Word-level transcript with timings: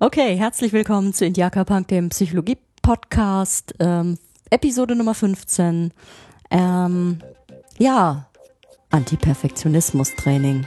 Okay, 0.00 0.36
herzlich 0.36 0.72
willkommen 0.72 1.12
zu 1.12 1.24
Indiaka 1.24 1.62
Punk, 1.62 1.86
dem 1.86 2.08
Psychologie-Podcast, 2.08 3.76
ähm, 3.78 4.18
Episode 4.50 4.96
Nummer 4.96 5.14
15. 5.14 5.92
Ähm, 6.50 7.20
ja, 7.78 8.28
Antiperfektionismus-Training. 8.90 10.66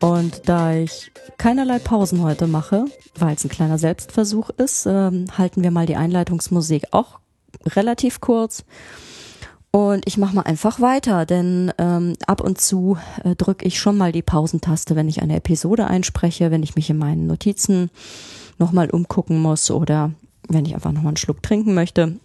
Und 0.00 0.48
da 0.50 0.74
ich 0.74 1.12
keinerlei 1.38 1.78
Pausen 1.78 2.22
heute 2.22 2.46
mache, 2.46 2.84
weil 3.18 3.36
es 3.36 3.44
ein 3.44 3.48
kleiner 3.48 3.78
Selbstversuch 3.78 4.50
ist, 4.50 4.84
ähm, 4.84 5.26
halten 5.38 5.62
wir 5.62 5.70
mal 5.70 5.86
die 5.86 5.96
Einleitungsmusik 5.96 6.88
auch 6.90 7.20
relativ 7.64 8.20
kurz. 8.20 8.66
Und 9.74 10.06
ich 10.06 10.18
mache 10.18 10.34
mal 10.34 10.42
einfach 10.42 10.80
weiter, 10.80 11.24
denn 11.24 11.72
ähm, 11.78 12.12
ab 12.26 12.42
und 12.42 12.60
zu 12.60 12.98
äh, 13.24 13.34
drücke 13.34 13.64
ich 13.64 13.80
schon 13.80 13.96
mal 13.96 14.12
die 14.12 14.20
Pausentaste, 14.20 14.96
wenn 14.96 15.08
ich 15.08 15.22
eine 15.22 15.36
Episode 15.36 15.86
einspreche, 15.86 16.50
wenn 16.50 16.62
ich 16.62 16.76
mich 16.76 16.90
in 16.90 16.98
meinen 16.98 17.26
Notizen 17.26 17.90
nochmal 18.58 18.90
umgucken 18.90 19.40
muss 19.40 19.70
oder 19.70 20.12
wenn 20.46 20.66
ich 20.66 20.74
einfach 20.74 20.92
nochmal 20.92 21.10
einen 21.10 21.16
Schluck 21.16 21.42
trinken 21.42 21.72
möchte. 21.72 22.16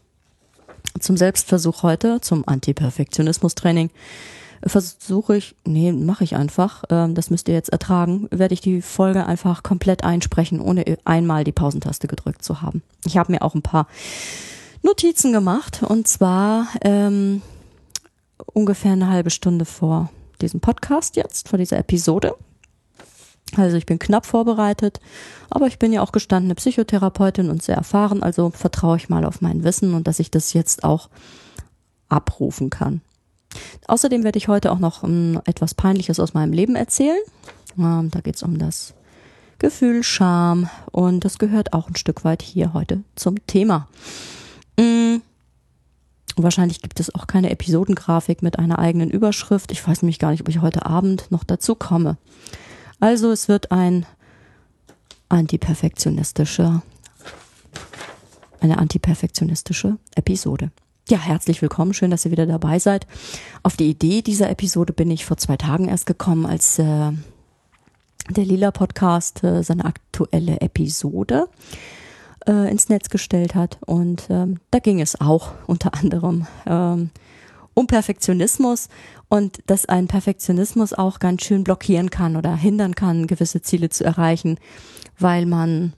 Zum 0.99 1.16
Selbstversuch 1.16 1.84
heute, 1.84 2.20
zum 2.20 2.45
Antiperfektionismus-Training, 2.45 3.91
versuche 4.66 5.38
ich, 5.38 5.55
nee, 5.66 5.93
mache 5.93 6.26
ich 6.26 6.35
einfach, 6.35 6.84
ähm, 6.90 7.16
das 7.16 7.29
müsst 7.29 7.48
ihr 7.48 7.54
jetzt 7.54 7.70
ertragen, 7.70 8.27
werde 8.29 8.55
ich 8.55 8.62
die 8.62 8.82
Folge 8.82 9.26
einfach 9.26 9.63
komplett 9.63 10.04
einsprechen, 10.04 10.59
ohne 10.59 10.84
einmal 11.05 11.45
die 11.45 11.54
Pausentaste 11.54 12.07
gedrückt 12.09 12.43
zu 12.43 12.62
haben. 12.62 12.84
Ich 13.05 13.16
habe 13.16 13.32
mir 13.32 13.41
auch 13.41 13.55
ein 13.55 13.62
paar 13.62 13.88
Notizen 14.84 15.34
gemacht 15.34 15.84
und 15.84 16.08
zwar 16.08 16.67
ähm, 16.81 17.41
ungefähr 18.54 18.94
eine 18.94 19.09
halbe 19.09 19.30
Stunde 19.30 19.66
vor 19.66 20.09
diesem 20.41 20.59
Podcast 20.59 21.16
jetzt, 21.16 21.49
vor 21.49 21.58
dieser 21.58 21.77
Episode. 21.77 22.35
Also 23.55 23.77
ich 23.77 23.85
bin 23.85 23.98
knapp 23.98 24.26
vorbereitet, 24.26 24.99
aber 25.49 25.68
ich 25.68 25.79
bin 25.79 25.93
ja 25.93 26.01
auch 26.01 26.12
gestandene 26.12 26.55
Psychotherapeutin 26.55 27.49
und 27.49 27.63
sehr 27.63 27.76
erfahren, 27.76 28.21
also 28.21 28.49
vertraue 28.49 28.98
ich 28.98 29.10
mal 29.10 29.24
auf 29.24 29.41
mein 29.41 29.63
Wissen 29.63 29.93
und 29.93 30.05
dass 30.07 30.20
ich 30.20 30.32
das 30.32 30.54
jetzt 30.54 30.84
auch 30.84 31.10
abrufen 32.10 32.70
kann. 32.70 33.01
Außerdem 33.88 34.23
werde 34.23 34.38
ich 34.38 34.49
heute 34.49 34.71
auch 34.71 34.79
noch 34.79 35.04
ähm, 35.04 35.41
etwas 35.46 35.73
Peinliches 35.73 36.20
aus 36.20 36.34
meinem 36.34 36.51
Leben 36.51 36.76
erzählen. 36.76 37.20
Ähm, 37.77 38.10
da 38.12 38.20
geht 38.20 38.35
es 38.35 38.44
um 38.44 38.57
das 38.60 38.94
Gefühl 39.60 40.04
Scham 40.04 40.70
und 40.91 41.26
das 41.26 41.40
gehört 41.40 41.73
auch 41.73 41.88
ein 41.88 41.96
Stück 41.96 42.23
weit 42.26 42.41
hier 42.41 42.73
heute 42.73 43.04
zum 43.16 43.46
Thema. 43.48 43.88
Mhm. 44.77 45.21
Wahrscheinlich 46.35 46.81
gibt 46.81 46.99
es 46.99 47.13
auch 47.15 47.25
keine 47.25 47.49
Episodengrafik 47.49 48.43
mit 48.43 48.59
einer 48.59 48.77
eigenen 48.77 49.09
Überschrift. 49.09 49.71
Ich 49.71 49.85
weiß 49.85 50.03
nämlich 50.03 50.20
gar 50.20 50.31
nicht, 50.31 50.41
ob 50.41 50.49
ich 50.49 50.61
heute 50.61 50.85
Abend 50.85 51.31
noch 51.31 51.43
dazu 51.43 51.73
komme. 51.73 52.17
Also 52.99 53.31
es 53.31 53.48
wird 53.48 53.71
ein 53.71 54.05
antiperfektionistischer, 55.29 56.83
eine 58.59 58.77
antiperfektionistische 58.77 59.98
Episode. 60.15 60.71
Ja, 61.09 61.17
herzlich 61.17 61.61
willkommen. 61.61 61.93
Schön, 61.93 62.11
dass 62.11 62.25
ihr 62.25 62.31
wieder 62.31 62.45
dabei 62.45 62.79
seid. 62.79 63.07
Auf 63.63 63.77
die 63.77 63.89
Idee 63.89 64.22
dieser 64.22 64.50
Episode 64.50 64.94
bin 64.94 65.09
ich 65.09 65.25
vor 65.25 65.38
zwei 65.38 65.57
Tagen 65.57 65.88
erst 65.88 66.05
gekommen, 66.05 66.45
als 66.45 66.79
äh, 66.79 67.11
der 68.29 68.45
Lila 68.45 68.72
Podcast 68.72 69.44
äh, 69.44 69.63
seine 69.63 69.85
aktuelle 69.85 70.59
Episode 70.61 71.47
äh, 72.47 72.69
ins 72.72 72.90
Netz 72.90 73.09
gestellt 73.09 73.56
hat. 73.56 73.78
Und 73.85 74.28
ähm, 74.29 74.59
da 74.72 74.79
ging 74.79 75.01
es 75.01 75.19
auch 75.19 75.51
unter 75.67 75.94
anderem 75.94 76.47
ähm, 76.66 77.09
um 77.73 77.85
Perfektionismus 77.85 78.89
und 79.29 79.59
dass 79.67 79.85
ein 79.85 80.07
Perfektionismus 80.07 80.94
auch 80.94 81.19
ganz 81.19 81.44
schön 81.44 81.63
blockieren 81.63 82.09
kann 82.09 82.35
oder 82.35 82.56
hindern 82.56 82.95
kann, 82.95 83.28
gewisse 83.28 83.62
Ziele 83.62 83.89
zu 83.89 84.03
erreichen, 84.03 84.57
weil 85.19 85.45
man 85.45 85.94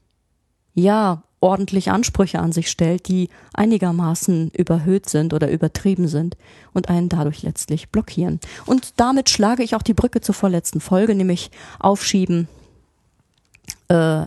ja 0.74 1.24
ordentlich 1.41 1.90
Ansprüche 1.90 2.40
an 2.40 2.51
sich 2.51 2.69
stellt, 2.69 3.07
die 3.07 3.29
einigermaßen 3.53 4.51
überhöht 4.51 5.07
sind 5.07 5.34
oder 5.34 5.50
übertrieben 5.50 6.09
sind 6.09 6.35
und 6.74 6.90
einen 6.90 7.07
dadurch 7.07 7.44
letztlich 7.44 7.90
blockieren. 7.90 8.41
Und 8.66 9.00
damit 9.00 9.29
schlage 9.29 9.63
ich 9.63 9.75
auch 9.75 9.81
die 9.81 9.94
Brücke 9.94 10.19
zur 10.19 10.35
vorletzten 10.35 10.81
Folge, 10.81 11.16
nämlich 11.16 11.50
Aufschieben, 11.79 12.50
äh, 13.88 14.25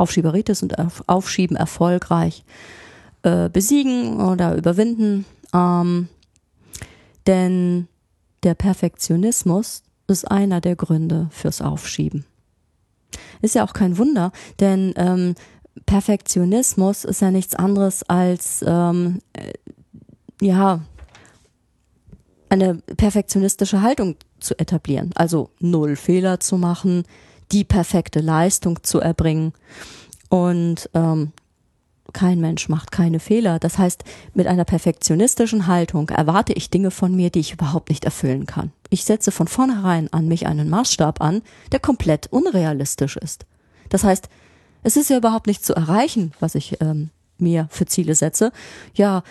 Aufschieberitis 0.00 0.62
und 0.62 0.74
Aufschieben 1.06 1.56
erfolgreich 1.56 2.44
äh, 3.22 3.48
besiegen 3.48 4.20
oder 4.20 4.56
überwinden. 4.56 5.26
Ähm, 5.54 6.08
denn 7.26 7.88
der 8.42 8.54
Perfektionismus 8.54 9.82
ist 10.06 10.30
einer 10.30 10.60
der 10.60 10.76
Gründe 10.76 11.28
fürs 11.30 11.60
Aufschieben. 11.60 12.24
Ist 13.42 13.54
ja 13.54 13.64
auch 13.64 13.72
kein 13.72 13.98
Wunder, 13.98 14.32
denn 14.58 14.92
ähm, 14.96 15.34
Perfektionismus 15.86 17.04
ist 17.04 17.20
ja 17.20 17.30
nichts 17.30 17.54
anderes 17.54 18.02
als 18.08 18.64
ähm, 18.66 19.18
äh, 19.32 19.52
ja 20.40 20.80
eine 22.48 22.76
perfektionistische 22.96 23.82
Haltung 23.82 24.16
zu 24.40 24.58
etablieren, 24.58 25.12
also 25.14 25.50
null 25.60 25.96
Fehler 25.96 26.40
zu 26.40 26.58
machen, 26.58 27.04
die 27.52 27.64
perfekte 27.64 28.20
Leistung 28.20 28.82
zu 28.82 29.00
erbringen 29.00 29.52
und 30.28 30.88
ähm, 30.94 31.32
kein 32.12 32.40
Mensch 32.40 32.68
macht 32.68 32.90
keine 32.90 33.20
Fehler. 33.20 33.58
Das 33.58 33.78
heißt, 33.78 34.04
mit 34.34 34.46
einer 34.46 34.64
perfektionistischen 34.64 35.66
Haltung 35.66 36.08
erwarte 36.08 36.52
ich 36.52 36.70
Dinge 36.70 36.90
von 36.90 37.14
mir, 37.14 37.30
die 37.30 37.40
ich 37.40 37.52
überhaupt 37.52 37.88
nicht 37.88 38.04
erfüllen 38.04 38.46
kann. 38.46 38.72
Ich 38.88 39.04
setze 39.04 39.30
von 39.30 39.48
vornherein 39.48 40.12
an 40.12 40.26
mich 40.26 40.46
einen 40.46 40.68
Maßstab 40.68 41.20
an, 41.20 41.42
der 41.72 41.80
komplett 41.80 42.26
unrealistisch 42.28 43.16
ist. 43.16 43.46
Das 43.88 44.04
heißt, 44.04 44.28
es 44.82 44.96
ist 44.96 45.10
ja 45.10 45.18
überhaupt 45.18 45.46
nicht 45.46 45.64
zu 45.64 45.74
erreichen, 45.74 46.32
was 46.40 46.54
ich 46.54 46.80
ähm, 46.80 47.10
mir 47.38 47.68
für 47.70 47.86
Ziele 47.86 48.14
setze. 48.14 48.52
Ja, 48.94 49.22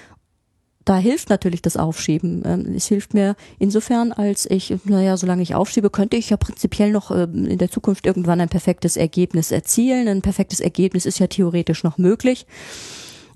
da 0.90 0.98
hilft 0.98 1.30
natürlich 1.30 1.62
das 1.62 1.78
Aufschieben. 1.78 2.42
Ähm, 2.44 2.74
es 2.76 2.88
hilft 2.88 3.14
mir 3.14 3.36
insofern, 3.60 4.12
als 4.12 4.50
ich, 4.50 4.74
naja, 4.86 5.18
solange 5.18 5.44
ich 5.44 5.54
aufschiebe, 5.54 5.92
könnte 5.92 6.18
ich 6.18 6.32
ja 6.32 6.38
prinzipiell 6.38 6.92
noch 6.92 7.12
ähm, 7.12 7.46
in 7.46 7.60
der 7.60 7.70
Zukunft 7.70 8.08
irgendwann 8.08 8.42
ein 8.42 8.50
perfektes 8.50 8.98
Ergebnis 8.98 9.52
erzielen. 9.52 10.08
Ein 10.08 10.24
perfektes 10.24 10.60
Ergebnis 10.60 11.06
ist 11.06 11.20
ja 11.20 11.28
theoretisch 11.28 11.84
noch 11.84 12.00
möglich. 12.00 12.48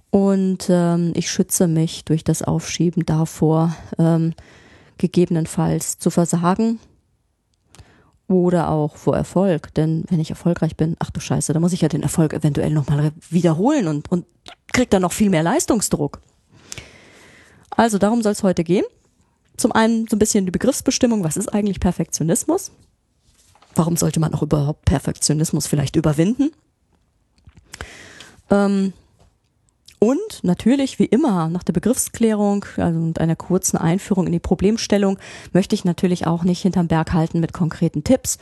Und 0.10 0.66
ähm, 0.68 1.14
ich 1.16 1.30
schütze 1.30 1.68
mich 1.68 2.06
durch 2.06 2.24
das 2.24 2.42
Aufschieben 2.42 3.06
davor, 3.06 3.76
ähm, 4.00 4.34
gegebenenfalls 4.98 6.00
zu 6.00 6.10
versagen 6.10 6.80
oder 8.28 8.72
auch 8.72 8.96
vor 8.96 9.16
Erfolg. 9.16 9.76
Denn 9.76 10.06
wenn 10.10 10.20
ich 10.20 10.32
erfolgreich 10.32 10.76
bin, 10.76 10.96
ach 10.98 11.12
du 11.12 11.20
Scheiße, 11.20 11.54
dann 11.54 11.62
muss 11.62 11.74
ich 11.74 11.82
ja 11.82 11.88
den 11.88 12.02
Erfolg 12.02 12.34
eventuell 12.34 12.72
nochmal 12.72 13.12
wiederholen 13.30 13.88
und, 13.88 14.12
und 14.12 14.26
krieg 14.72 14.90
dann 14.90 15.04
noch 15.04 15.14
viel 15.14 15.30
mehr 15.30 15.44
Leistungsdruck. 15.44 16.20
Also 17.76 17.98
darum 17.98 18.22
soll 18.22 18.32
es 18.34 18.44
heute 18.44 18.64
gehen. 18.64 18.86
Zum 19.58 19.72
einen 19.72 20.08
so 20.08 20.16
ein 20.16 20.20
bisschen 20.20 20.46
die 20.46 20.52
Begriffsbestimmung, 20.52 21.24
was 21.24 21.38
ist 21.38 21.54
eigentlich 21.54 21.80
Perfektionismus? 21.80 22.72
Warum 23.76 23.98
sollte 23.98 24.20
man 24.20 24.34
auch 24.34 24.42
überhaupt 24.42 24.86
Perfektionismus 24.86 25.68
vielleicht 25.68 25.96
überwinden? 25.96 26.52
Ähm, 28.50 28.94
und 30.04 30.44
natürlich, 30.44 31.00
wie 31.00 31.06
immer, 31.06 31.48
nach 31.48 31.64
der 31.64 31.72
Begriffsklärung 31.72 32.66
also 32.76 33.00
und 33.00 33.22
einer 33.22 33.38
kurzen 33.38 33.78
Einführung 33.78 34.26
in 34.26 34.34
die 34.34 34.40
Problemstellung 34.40 35.18
möchte 35.54 35.76
ich 35.76 35.86
natürlich 35.86 36.28
auch 36.28 36.44
nicht 36.44 36.62
hinterm 36.62 36.90
Berg 36.90 37.14
halten 37.14 37.40
mit 37.40 37.54
konkreten 37.54 38.04
Tipps, 38.04 38.38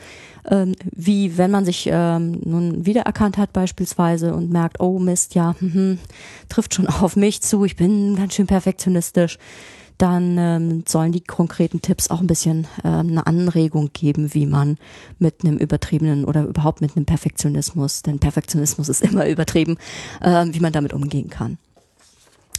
ähm, 0.50 0.74
wie 0.90 1.38
wenn 1.38 1.52
man 1.52 1.64
sich 1.64 1.88
ähm, 1.88 2.40
nun 2.44 2.84
wiedererkannt 2.84 3.38
hat 3.38 3.52
beispielsweise 3.52 4.34
und 4.34 4.50
merkt, 4.50 4.80
oh 4.80 4.98
Mist, 4.98 5.36
ja, 5.36 5.54
hm, 5.60 5.72
hm, 5.72 5.98
trifft 6.48 6.74
schon 6.74 6.88
auf 6.88 7.14
mich 7.14 7.42
zu, 7.42 7.64
ich 7.64 7.76
bin 7.76 8.16
ganz 8.16 8.34
schön 8.34 8.48
perfektionistisch 8.48 9.38
dann 10.02 10.36
ähm, 10.36 10.84
sollen 10.88 11.12
die 11.12 11.20
konkreten 11.20 11.80
Tipps 11.80 12.10
auch 12.10 12.20
ein 12.20 12.26
bisschen 12.26 12.66
ähm, 12.82 13.10
eine 13.10 13.26
Anregung 13.28 13.90
geben, 13.92 14.34
wie 14.34 14.46
man 14.46 14.76
mit 15.20 15.44
einem 15.44 15.58
übertriebenen 15.58 16.24
oder 16.24 16.42
überhaupt 16.42 16.80
mit 16.80 16.96
einem 16.96 17.06
Perfektionismus, 17.06 18.02
denn 18.02 18.18
Perfektionismus 18.18 18.88
ist 18.88 19.02
immer 19.08 19.28
übertrieben, 19.28 19.78
äh, 20.20 20.46
wie 20.48 20.58
man 20.58 20.72
damit 20.72 20.92
umgehen 20.92 21.30
kann. 21.30 21.56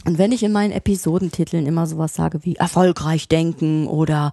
Und 0.06 0.16
wenn 0.16 0.32
ich 0.32 0.42
in 0.42 0.52
meinen 0.52 0.72
Episodentiteln 0.72 1.66
immer 1.66 1.86
sowas 1.86 2.14
sage 2.14 2.44
wie 2.44 2.56
erfolgreich 2.56 3.28
denken 3.28 3.88
oder 3.88 4.32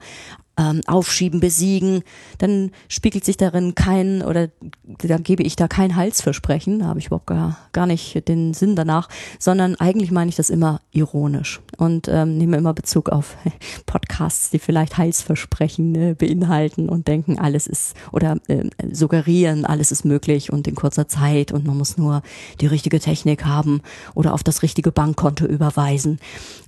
ähm, 0.62 0.82
aufschieben, 0.86 1.40
besiegen, 1.40 2.04
dann 2.38 2.72
spiegelt 2.88 3.26
sich 3.26 3.38
darin 3.38 3.74
kein 3.74 4.22
oder 4.22 4.50
dann 4.84 5.24
gebe 5.24 5.44
ich 5.44 5.56
da 5.56 5.68
kein 5.68 5.96
Halsversprechen, 5.96 6.80
da 6.80 6.86
habe 6.86 7.00
ich 7.00 7.08
überhaupt 7.08 7.28
gar, 7.28 7.58
gar 7.72 7.88
nicht 7.88 8.28
den 8.28 8.54
Sinn 8.54 8.76
danach, 8.76 9.10
sondern 9.40 9.76
eigentlich 9.76 10.12
meine 10.12 10.30
ich 10.30 10.36
das 10.36 10.50
immer 10.50 10.82
ironisch 10.92 11.62
und 11.78 12.08
ähm, 12.08 12.38
nehme 12.38 12.58
immer 12.58 12.74
Bezug 12.74 13.10
auf 13.10 13.38
Podcasts, 13.86 14.52
die 14.52 14.60
vielleicht 14.60 14.98
Heilsversprechen 14.98 15.96
äh, 15.96 16.16
beinhalten 16.18 16.90
und 16.90 17.08
denken, 17.08 17.40
alles 17.40 17.66
ist 17.66 17.96
oder 18.12 18.38
äh, 18.48 18.70
suggerieren, 18.92 19.66
alles 19.66 19.92
ist 19.92 20.06
möglich 20.06 20.54
und 20.54 20.68
in 20.68 20.76
kurzer 20.76 21.08
Zeit 21.08 21.52
und 21.52 21.66
man 21.66 21.78
muss 21.78 21.98
nur 21.98 22.22
die 22.60 22.68
richtige 22.68 23.00
Technik 23.00 23.46
haben 23.46 23.82
oder 24.14 24.34
auf 24.34 24.44
das 24.44 24.62
richtige 24.62 24.92
Bankkonto 24.92 25.46
überweisen. 25.46 26.20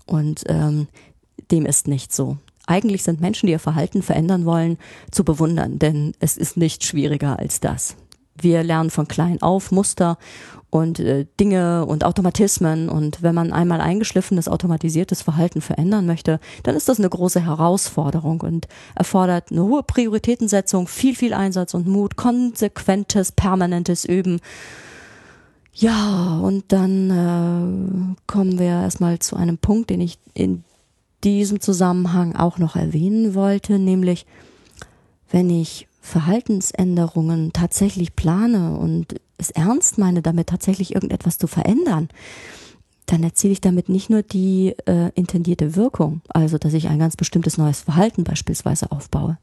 Und 0.06 0.44
ähm, 0.48 0.88
dem 1.52 1.66
ist 1.66 1.88
nicht 1.88 2.14
so. 2.14 2.38
Eigentlich 2.66 3.04
sind 3.04 3.22
Menschen, 3.22 3.48
die 3.48 3.54
ihr 3.54 3.60
Verhalten 3.60 4.02
verändern 4.02 4.46
wollen, 4.46 4.78
zu 5.12 5.24
bewundern, 5.24 5.80
denn 5.80 6.14
es 6.20 6.38
ist 6.38 6.58
nicht 6.58 6.84
schwieriger 6.84 7.40
als 7.40 7.60
das. 7.60 7.96
Wir 8.36 8.64
lernen 8.64 8.90
von 8.90 9.08
klein 9.08 9.42
auf 9.42 9.72
Muster 9.72 10.18
und 10.74 11.00
äh, 11.00 11.28
Dinge 11.40 11.86
und 11.86 12.04
Automatismen. 12.04 12.90
Und 12.90 13.22
wenn 13.22 13.36
man 13.36 13.54
einmal 13.54 13.80
eingeschliffenes, 13.80 14.48
automatisiertes 14.48 15.22
Verhalten 15.22 15.62
verändern 15.62 16.08
möchte, 16.08 16.40
dann 16.64 16.76
ist 16.76 16.90
das 16.90 16.98
eine 16.98 17.10
große 17.10 17.46
Herausforderung 17.46 18.42
und 18.42 18.68
erfordert 18.96 19.52
eine 19.52 19.64
hohe 19.64 19.84
Prioritätensetzung, 19.84 20.88
viel, 20.88 21.16
viel 21.16 21.36
Einsatz 21.36 21.76
und 21.76 21.88
Mut, 21.88 22.16
konsequentes, 22.16 23.32
permanentes 23.32 24.04
Üben. 24.04 24.40
Ja, 25.76 26.40
und 26.40 26.66
dann 26.72 28.16
äh, 28.16 28.22
kommen 28.26 28.58
wir 28.58 28.66
erstmal 28.66 29.20
zu 29.20 29.36
einem 29.36 29.60
Punkt, 29.60 29.92
den 29.92 30.02
ich 30.02 30.18
in 30.34 30.64
diesem 31.24 31.60
Zusammenhang 31.60 32.36
auch 32.36 32.58
noch 32.58 32.76
erwähnen 32.76 33.36
wollte, 33.36 33.80
nämlich 33.80 34.26
wenn 35.30 35.50
ich 35.50 35.88
Verhaltensänderungen 36.02 37.54
tatsächlich 37.54 38.16
plane 38.16 38.78
und 38.78 39.16
es 39.38 39.52
ernst 39.52 39.98
meine, 39.98 40.22
damit 40.22 40.48
tatsächlich 40.48 40.94
irgendetwas 40.94 41.38
zu 41.38 41.48
verändern, 41.48 42.10
dann 43.06 43.24
erziele 43.24 43.54
ich 43.54 43.62
damit 43.62 43.90
nicht 43.90 44.10
nur 44.10 44.22
die 44.22 44.76
äh, 44.86 45.12
intendierte 45.16 45.76
Wirkung, 45.76 46.22
also 46.30 46.58
dass 46.58 46.74
ich 46.74 46.88
ein 46.88 47.00
ganz 47.00 47.16
bestimmtes 47.16 47.58
neues 47.58 47.82
Verhalten 47.82 48.24
beispielsweise 48.24 48.92
aufbaue. 48.92 49.38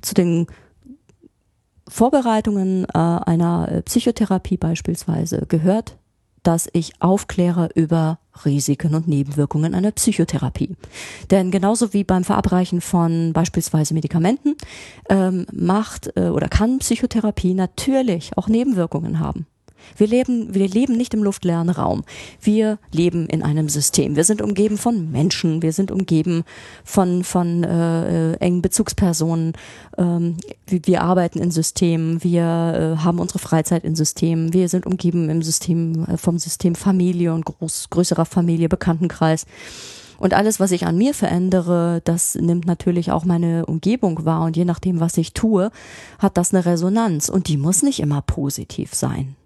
Zu 0.00 0.14
den 0.14 0.46
Vorbereitungen 1.88 2.84
äh, 2.84 2.98
einer 2.98 3.82
Psychotherapie 3.84 4.56
beispielsweise 4.56 5.44
gehört 5.48 5.96
dass 6.44 6.68
ich 6.72 6.92
aufkläre 7.00 7.70
über 7.74 8.18
Risiken 8.44 8.94
und 8.94 9.08
Nebenwirkungen 9.08 9.74
einer 9.74 9.90
Psychotherapie. 9.90 10.76
Denn 11.30 11.50
genauso 11.50 11.92
wie 11.92 12.04
beim 12.04 12.24
Verabreichen 12.24 12.80
von 12.80 13.32
beispielsweise 13.32 13.94
Medikamenten 13.94 14.56
ähm, 15.08 15.46
macht 15.52 16.16
äh, 16.16 16.28
oder 16.28 16.48
kann 16.48 16.78
Psychotherapie 16.78 17.54
natürlich 17.54 18.36
auch 18.36 18.48
Nebenwirkungen 18.48 19.20
haben. 19.20 19.46
Wir 19.96 20.06
leben, 20.06 20.54
wir 20.54 20.68
leben 20.68 20.96
nicht 20.96 21.14
im 21.14 21.22
luftleeren 21.22 21.70
Raum. 21.70 22.04
Wir 22.40 22.78
leben 22.92 23.26
in 23.26 23.42
einem 23.42 23.68
System. 23.68 24.16
Wir 24.16 24.24
sind 24.24 24.42
umgeben 24.42 24.78
von 24.78 25.10
Menschen. 25.10 25.62
Wir 25.62 25.72
sind 25.72 25.90
umgeben 25.90 26.44
von, 26.84 27.24
von 27.24 27.64
äh, 27.64 28.34
engen 28.34 28.62
Bezugspersonen. 28.62 29.52
Ähm, 29.98 30.36
wir 30.66 31.02
arbeiten 31.02 31.38
in 31.38 31.50
Systemen. 31.50 32.22
Wir 32.22 32.42
äh, 32.98 33.02
haben 33.02 33.18
unsere 33.18 33.38
Freizeit 33.38 33.84
in 33.84 33.94
Systemen. 33.94 34.52
Wir 34.52 34.68
sind 34.68 34.86
umgeben 34.86 35.28
im 35.30 35.42
System, 35.42 36.04
äh, 36.06 36.16
vom 36.16 36.38
System 36.38 36.74
Familie 36.74 37.32
und 37.32 37.44
groß, 37.44 37.90
größerer 37.90 38.24
Familie, 38.24 38.68
Bekanntenkreis. 38.68 39.46
Und 40.18 40.32
alles, 40.32 40.60
was 40.60 40.70
ich 40.70 40.86
an 40.86 40.96
mir 40.96 41.12
verändere, 41.12 42.00
das 42.04 42.34
nimmt 42.34 42.66
natürlich 42.66 43.10
auch 43.10 43.24
meine 43.24 43.66
Umgebung 43.66 44.24
wahr. 44.24 44.44
Und 44.44 44.56
je 44.56 44.64
nachdem, 44.64 45.00
was 45.00 45.16
ich 45.18 45.34
tue, 45.34 45.70
hat 46.18 46.36
das 46.36 46.54
eine 46.54 46.64
Resonanz. 46.64 47.28
Und 47.28 47.48
die 47.48 47.56
muss 47.56 47.82
nicht 47.82 48.00
immer 48.00 48.22
positiv 48.22 48.94
sein 48.94 49.36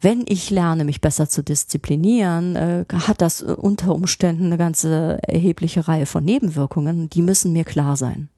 wenn 0.00 0.24
ich 0.26 0.50
lerne, 0.50 0.84
mich 0.84 1.00
besser 1.00 1.28
zu 1.28 1.42
disziplinieren, 1.42 2.56
äh, 2.56 2.84
hat 3.06 3.20
das 3.20 3.42
äh, 3.42 3.52
unter 3.52 3.94
Umständen 3.94 4.46
eine 4.46 4.58
ganze 4.58 5.18
erhebliche 5.22 5.88
Reihe 5.88 6.06
von 6.06 6.24
Nebenwirkungen, 6.24 7.10
die 7.10 7.22
müssen 7.22 7.52
mir 7.52 7.64
klar 7.64 7.96
sein. 7.96 8.28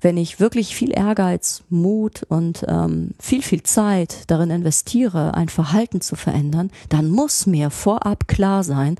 Wenn 0.00 0.16
ich 0.16 0.38
wirklich 0.38 0.76
viel 0.76 0.96
Ehrgeiz, 0.96 1.64
Mut 1.70 2.22
und 2.28 2.64
ähm, 2.68 3.10
viel, 3.18 3.42
viel 3.42 3.62
Zeit 3.62 4.24
darin 4.28 4.50
investiere, 4.50 5.34
ein 5.34 5.48
Verhalten 5.48 6.00
zu 6.00 6.16
verändern, 6.16 6.70
dann 6.88 7.10
muss 7.10 7.46
mir 7.46 7.70
vorab 7.70 8.28
klar 8.28 8.62
sein, 8.62 8.96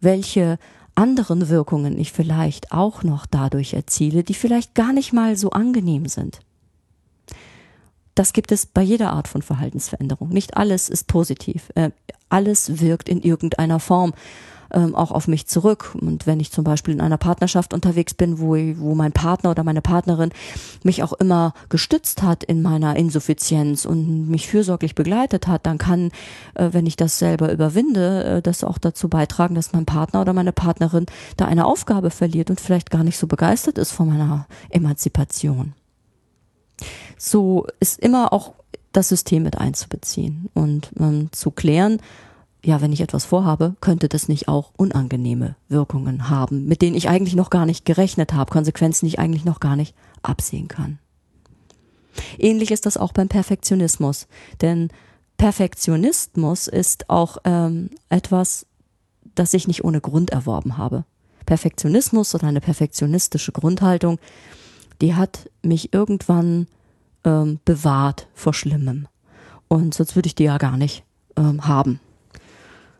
welche 0.00 0.58
anderen 0.94 1.48
Wirkungen 1.48 1.98
ich 1.98 2.12
vielleicht 2.12 2.72
auch 2.72 3.02
noch 3.02 3.26
dadurch 3.26 3.74
erziele, 3.74 4.24
die 4.24 4.34
vielleicht 4.34 4.74
gar 4.74 4.92
nicht 4.92 5.12
mal 5.12 5.36
so 5.36 5.50
angenehm 5.50 6.06
sind. 6.06 6.40
Das 8.20 8.34
gibt 8.34 8.52
es 8.52 8.66
bei 8.66 8.82
jeder 8.82 9.14
Art 9.14 9.28
von 9.28 9.40
Verhaltensveränderung. 9.40 10.28
Nicht 10.28 10.54
alles 10.54 10.90
ist 10.90 11.06
positiv. 11.06 11.70
Äh, 11.74 11.88
alles 12.28 12.78
wirkt 12.78 13.08
in 13.08 13.22
irgendeiner 13.22 13.80
Form 13.80 14.12
ähm, 14.74 14.94
auch 14.94 15.10
auf 15.10 15.26
mich 15.26 15.46
zurück. 15.46 15.96
Und 15.98 16.26
wenn 16.26 16.38
ich 16.38 16.52
zum 16.52 16.62
Beispiel 16.62 16.92
in 16.92 17.00
einer 17.00 17.16
Partnerschaft 17.16 17.72
unterwegs 17.72 18.12
bin, 18.12 18.38
wo, 18.38 18.56
wo 18.76 18.94
mein 18.94 19.12
Partner 19.12 19.52
oder 19.52 19.64
meine 19.64 19.80
Partnerin 19.80 20.32
mich 20.82 21.02
auch 21.02 21.14
immer 21.14 21.54
gestützt 21.70 22.22
hat 22.22 22.44
in 22.44 22.60
meiner 22.60 22.94
Insuffizienz 22.94 23.86
und 23.86 24.28
mich 24.28 24.48
fürsorglich 24.48 24.94
begleitet 24.94 25.46
hat, 25.46 25.64
dann 25.64 25.78
kann, 25.78 26.10
äh, 26.56 26.68
wenn 26.72 26.84
ich 26.84 26.96
das 26.96 27.18
selber 27.18 27.50
überwinde, 27.50 28.24
äh, 28.24 28.42
das 28.42 28.64
auch 28.64 28.76
dazu 28.76 29.08
beitragen, 29.08 29.54
dass 29.54 29.72
mein 29.72 29.86
Partner 29.86 30.20
oder 30.20 30.34
meine 30.34 30.52
Partnerin 30.52 31.06
da 31.38 31.46
eine 31.46 31.64
Aufgabe 31.64 32.10
verliert 32.10 32.50
und 32.50 32.60
vielleicht 32.60 32.90
gar 32.90 33.02
nicht 33.02 33.16
so 33.16 33.26
begeistert 33.26 33.78
ist 33.78 33.92
von 33.92 34.10
meiner 34.10 34.46
Emanzipation 34.68 35.72
so 37.18 37.66
ist 37.80 37.98
immer 37.98 38.32
auch 38.32 38.54
das 38.92 39.08
System 39.08 39.42
mit 39.42 39.58
einzubeziehen 39.58 40.48
und 40.54 40.90
ähm, 40.98 41.28
zu 41.32 41.50
klären, 41.50 42.00
ja, 42.62 42.80
wenn 42.80 42.92
ich 42.92 43.00
etwas 43.00 43.24
vorhabe, 43.24 43.74
könnte 43.80 44.08
das 44.08 44.28
nicht 44.28 44.48
auch 44.48 44.72
unangenehme 44.76 45.56
Wirkungen 45.68 46.28
haben, 46.28 46.66
mit 46.66 46.82
denen 46.82 46.96
ich 46.96 47.08
eigentlich 47.08 47.34
noch 47.34 47.50
gar 47.50 47.64
nicht 47.64 47.84
gerechnet 47.84 48.34
habe, 48.34 48.50
Konsequenzen, 48.50 49.06
die 49.06 49.12
ich 49.12 49.18
eigentlich 49.18 49.44
noch 49.44 49.60
gar 49.60 49.76
nicht 49.76 49.94
absehen 50.22 50.68
kann. 50.68 50.98
Ähnlich 52.38 52.70
ist 52.70 52.86
das 52.86 52.96
auch 52.96 53.12
beim 53.12 53.28
Perfektionismus, 53.28 54.26
denn 54.60 54.88
Perfektionismus 55.38 56.66
ist 56.66 57.08
auch 57.08 57.38
ähm, 57.44 57.90
etwas, 58.10 58.66
das 59.34 59.54
ich 59.54 59.66
nicht 59.66 59.84
ohne 59.84 60.00
Grund 60.00 60.30
erworben 60.30 60.76
habe. 60.76 61.04
Perfektionismus 61.46 62.34
oder 62.34 62.46
eine 62.46 62.60
perfektionistische 62.60 63.52
Grundhaltung, 63.52 64.18
die 65.00 65.14
hat 65.14 65.50
mich 65.62 65.92
irgendwann 65.92 66.66
ähm, 67.24 67.60
bewahrt 67.64 68.28
vor 68.34 68.54
Schlimmem. 68.54 69.08
Und 69.68 69.94
sonst 69.94 70.16
würde 70.16 70.26
ich 70.26 70.34
die 70.34 70.44
ja 70.44 70.58
gar 70.58 70.76
nicht 70.76 71.04
ähm, 71.36 71.66
haben. 71.66 72.00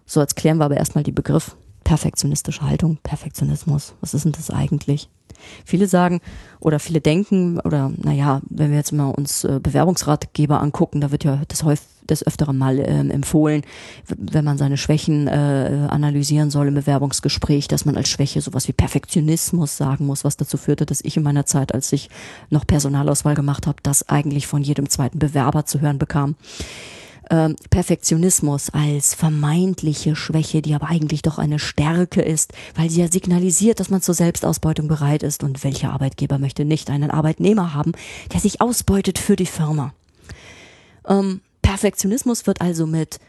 So, 0.06 0.20
jetzt 0.20 0.36
klären 0.36 0.58
wir 0.58 0.64
aber 0.64 0.76
erstmal 0.76 1.04
die 1.04 1.12
Begriff 1.12 1.56
perfektionistische 1.84 2.62
Haltung, 2.62 2.98
Perfektionismus. 3.02 3.94
Was 4.00 4.14
ist 4.14 4.24
denn 4.24 4.32
das 4.32 4.50
eigentlich? 4.50 5.08
Viele 5.64 5.86
sagen 5.86 6.20
oder 6.60 6.78
viele 6.78 7.00
denken 7.00 7.60
oder 7.60 7.92
naja, 7.96 8.40
wenn 8.48 8.70
wir 8.70 8.78
jetzt 8.78 8.92
mal 8.92 9.10
uns 9.10 9.44
äh, 9.44 9.60
Bewerbungsratgeber 9.62 10.60
angucken, 10.60 11.00
da 11.00 11.10
wird 11.10 11.24
ja 11.24 11.42
das 11.48 11.62
häufig 11.62 11.86
des 12.10 12.26
Öfteren 12.26 12.58
mal 12.58 12.78
ähm, 12.80 13.10
empfohlen, 13.10 13.62
wenn 14.08 14.44
man 14.44 14.58
seine 14.58 14.76
Schwächen 14.76 15.26
äh, 15.28 15.86
analysieren 15.88 16.50
soll 16.50 16.68
im 16.68 16.74
Bewerbungsgespräch, 16.74 17.68
dass 17.68 17.84
man 17.84 17.96
als 17.96 18.08
Schwäche 18.08 18.40
sowas 18.40 18.68
wie 18.68 18.72
Perfektionismus 18.72 19.76
sagen 19.76 20.06
muss, 20.06 20.24
was 20.24 20.36
dazu 20.36 20.56
führte, 20.56 20.86
dass 20.86 21.00
ich 21.02 21.16
in 21.16 21.22
meiner 21.22 21.46
Zeit, 21.46 21.72
als 21.72 21.92
ich 21.92 22.10
noch 22.50 22.66
Personalauswahl 22.66 23.34
gemacht 23.34 23.66
habe, 23.66 23.78
das 23.82 24.08
eigentlich 24.08 24.46
von 24.46 24.62
jedem 24.62 24.88
zweiten 24.88 25.18
Bewerber 25.18 25.66
zu 25.66 25.80
hören 25.80 25.98
bekam. 25.98 26.34
Ähm, 27.32 27.54
Perfektionismus 27.70 28.70
als 28.70 29.14
vermeintliche 29.14 30.16
Schwäche, 30.16 30.62
die 30.62 30.74
aber 30.74 30.88
eigentlich 30.88 31.22
doch 31.22 31.38
eine 31.38 31.60
Stärke 31.60 32.22
ist, 32.22 32.52
weil 32.74 32.90
sie 32.90 33.02
ja 33.02 33.08
signalisiert, 33.08 33.78
dass 33.78 33.88
man 33.88 34.02
zur 34.02 34.16
Selbstausbeutung 34.16 34.88
bereit 34.88 35.22
ist 35.22 35.44
und 35.44 35.62
welcher 35.62 35.92
Arbeitgeber 35.92 36.38
möchte 36.38 36.64
nicht 36.64 36.90
einen 36.90 37.12
Arbeitnehmer 37.12 37.72
haben, 37.72 37.92
der 38.32 38.40
sich 38.40 38.60
ausbeutet 38.60 39.20
für 39.20 39.36
die 39.36 39.46
Firma. 39.46 39.94
Ähm, 41.06 41.40
Perfektionismus 41.62 42.48
wird 42.48 42.60
also 42.60 42.84
mit 42.88 43.20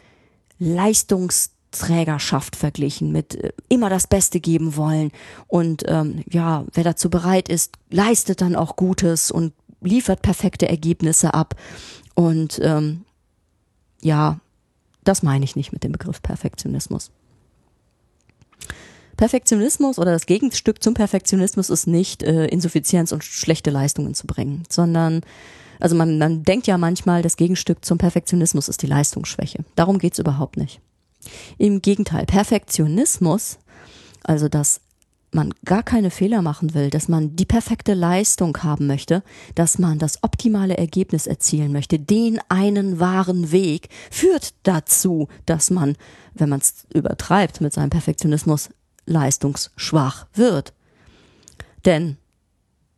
Leistungsträgerschaft 0.58 2.56
verglichen, 2.56 3.12
mit 3.12 3.36
äh, 3.36 3.52
immer 3.70 3.92
das 3.92 4.08
Beste 4.08 4.40
geben 4.40 4.76
wollen. 4.78 5.12
Und 5.48 5.84
ähm, 5.88 6.24
ja, 6.28 6.66
wer 6.74 6.84
dazu 6.84 7.12
bereit 7.12 7.50
ist, 7.50 7.76
leistet 7.92 8.42
dann 8.42 8.56
auch 8.56 8.78
Gutes 8.78 9.30
und 9.30 9.54
liefert 9.82 10.24
perfekte 10.24 10.68
Ergebnisse 10.68 11.36
ab. 11.36 11.56
Und 12.16 12.60
ähm, 12.64 13.06
ja, 14.02 14.40
das 15.04 15.24
meine 15.24 15.46
ich 15.46 15.56
nicht 15.56 15.72
mit 15.72 15.84
dem 15.84 15.92
Begriff 15.92 16.22
Perfektionismus. 16.22 17.12
Perfektionismus 19.18 20.00
oder 20.00 20.12
das 20.12 20.26
Gegenstück 20.26 20.82
zum 20.82 20.94
Perfektionismus 20.94 21.70
ist 21.70 21.86
nicht 21.86 22.24
äh, 22.24 22.48
Insuffizienz 22.48 23.12
und 23.12 23.24
schlechte 23.24 23.70
Leistungen 23.70 24.16
zu 24.16 24.26
bringen, 24.26 24.64
sondern 24.68 25.22
also 25.80 25.96
man, 25.96 26.20
man 26.20 26.44
denkt 26.44 26.68
ja 26.68 26.78
manchmal, 26.78 27.24
das 27.24 27.38
Gegenstück 27.38 27.84
zum 27.84 27.98
Perfektionismus 27.98 28.70
ist 28.70 28.84
die 28.84 28.88
Leistungsschwäche. 28.88 29.66
Darum 29.76 29.98
geht's 29.98 30.20
überhaupt 30.20 30.58
nicht. 30.58 30.80
Im 31.58 31.82
Gegenteil, 31.82 32.26
Perfektionismus, 32.26 33.58
also 34.24 34.48
dass 34.48 34.82
man 35.34 35.54
gar 35.66 35.84
keine 35.84 36.12
Fehler 36.12 36.42
machen 36.42 36.74
will, 36.74 36.90
dass 36.90 37.08
man 37.08 37.36
die 37.36 37.46
perfekte 37.46 37.94
Leistung 37.94 38.58
haben 38.58 38.88
möchte, 38.88 39.24
dass 39.56 39.80
man 39.80 39.98
das 40.00 40.24
optimale 40.24 40.78
Ergebnis 40.78 41.28
erzielen 41.28 41.72
möchte, 41.72 42.00
den 42.00 42.40
einen 42.50 43.00
wahren 43.00 43.52
Weg, 43.52 43.90
führt 44.10 44.54
dazu, 44.64 45.28
dass 45.46 45.70
man, 45.70 45.96
wenn 46.34 46.50
man 46.50 46.60
es 46.60 46.86
übertreibt 46.94 47.62
mit 47.62 47.74
seinem 47.74 47.90
Perfektionismus, 47.90 48.70
leistungsschwach 49.06 50.28
wird. 50.34 50.74
Denn 51.86 52.18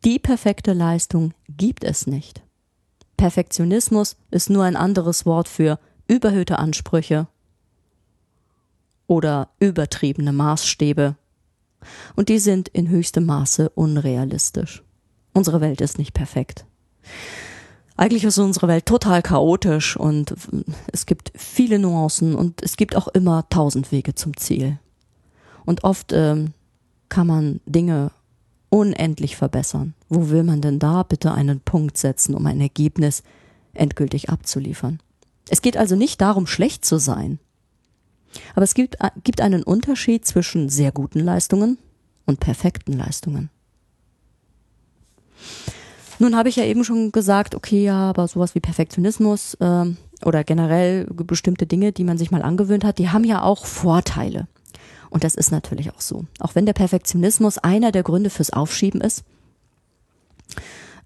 die 0.03 0.19
perfekte 0.19 0.73
Leistung 0.73 1.33
gibt 1.49 1.83
es 1.83 2.07
nicht. 2.07 2.41
Perfektionismus 3.15 4.17
ist 4.31 4.49
nur 4.49 4.63
ein 4.63 4.75
anderes 4.75 5.25
Wort 5.25 5.47
für 5.47 5.79
überhöhte 6.07 6.59
Ansprüche 6.59 7.27
oder 9.07 9.49
übertriebene 9.59 10.33
Maßstäbe, 10.33 11.15
Und 12.15 12.29
die 12.29 12.39
sind 12.39 12.69
in 12.69 12.89
höchstem 12.89 13.25
Maße 13.25 13.69
unrealistisch. 13.69 14.83
Unsere 15.33 15.61
Welt 15.61 15.81
ist 15.81 15.97
nicht 15.97 16.13
perfekt. 16.13 16.65
Eigentlich 17.95 18.23
ist 18.23 18.37
unsere 18.39 18.67
Welt 18.67 18.85
total 18.85 19.21
chaotisch 19.21 19.95
und 19.97 20.33
es 20.91 21.05
gibt 21.05 21.31
viele 21.35 21.77
Nuancen 21.77 22.33
und 22.33 22.63
es 22.63 22.75
gibt 22.75 22.95
auch 22.95 23.07
immer 23.09 23.47
tausend 23.49 23.91
Wege 23.91 24.15
zum 24.15 24.35
Ziel. 24.35 24.79
Und 25.65 25.83
oft 25.83 26.11
ähm, 26.11 26.53
kann 27.09 27.27
man 27.27 27.61
Dinge 27.65 28.11
unendlich 28.69 29.35
verbessern. 29.35 29.93
Wo 30.09 30.29
will 30.29 30.43
man 30.43 30.61
denn 30.61 30.79
da 30.79 31.03
bitte 31.03 31.31
einen 31.31 31.59
Punkt 31.59 31.97
setzen, 31.97 32.33
um 32.33 32.45
ein 32.47 32.59
Ergebnis 32.59 33.21
endgültig 33.73 34.29
abzuliefern? 34.29 34.99
Es 35.49 35.61
geht 35.61 35.77
also 35.77 35.95
nicht 35.95 36.21
darum, 36.21 36.47
schlecht 36.47 36.83
zu 36.85 36.97
sein. 36.97 37.39
Aber 38.55 38.63
es 38.63 38.73
gibt, 38.73 38.95
äh, 39.01 39.09
gibt 39.23 39.41
einen 39.41 39.63
Unterschied 39.63 40.25
zwischen 40.25 40.69
sehr 40.69 40.91
guten 40.91 41.19
Leistungen 41.19 41.77
und 42.25 42.39
perfekten 42.39 42.93
Leistungen. 42.93 43.49
Nun 46.19 46.35
habe 46.35 46.49
ich 46.49 46.55
ja 46.55 46.63
eben 46.63 46.83
schon 46.83 47.11
gesagt, 47.11 47.55
okay, 47.55 47.83
ja, 47.83 48.09
aber 48.09 48.27
sowas 48.27 48.55
wie 48.55 48.59
Perfektionismus 48.59 49.55
äh, 49.55 49.85
oder 50.23 50.43
generell 50.43 51.05
bestimmte 51.05 51.65
Dinge, 51.65 51.91
die 51.91 52.03
man 52.03 52.17
sich 52.17 52.31
mal 52.31 52.43
angewöhnt 52.43 52.83
hat, 52.83 52.97
die 52.97 53.09
haben 53.09 53.23
ja 53.23 53.41
auch 53.41 53.65
Vorteile. 53.65 54.47
Und 55.09 55.23
das 55.23 55.35
ist 55.35 55.51
natürlich 55.51 55.91
auch 55.91 56.01
so. 56.01 56.25
Auch 56.39 56.55
wenn 56.55 56.65
der 56.65 56.73
Perfektionismus 56.73 57.57
einer 57.57 57.91
der 57.91 58.03
Gründe 58.03 58.29
fürs 58.29 58.51
Aufschieben 58.51 59.01
ist, 59.01 59.23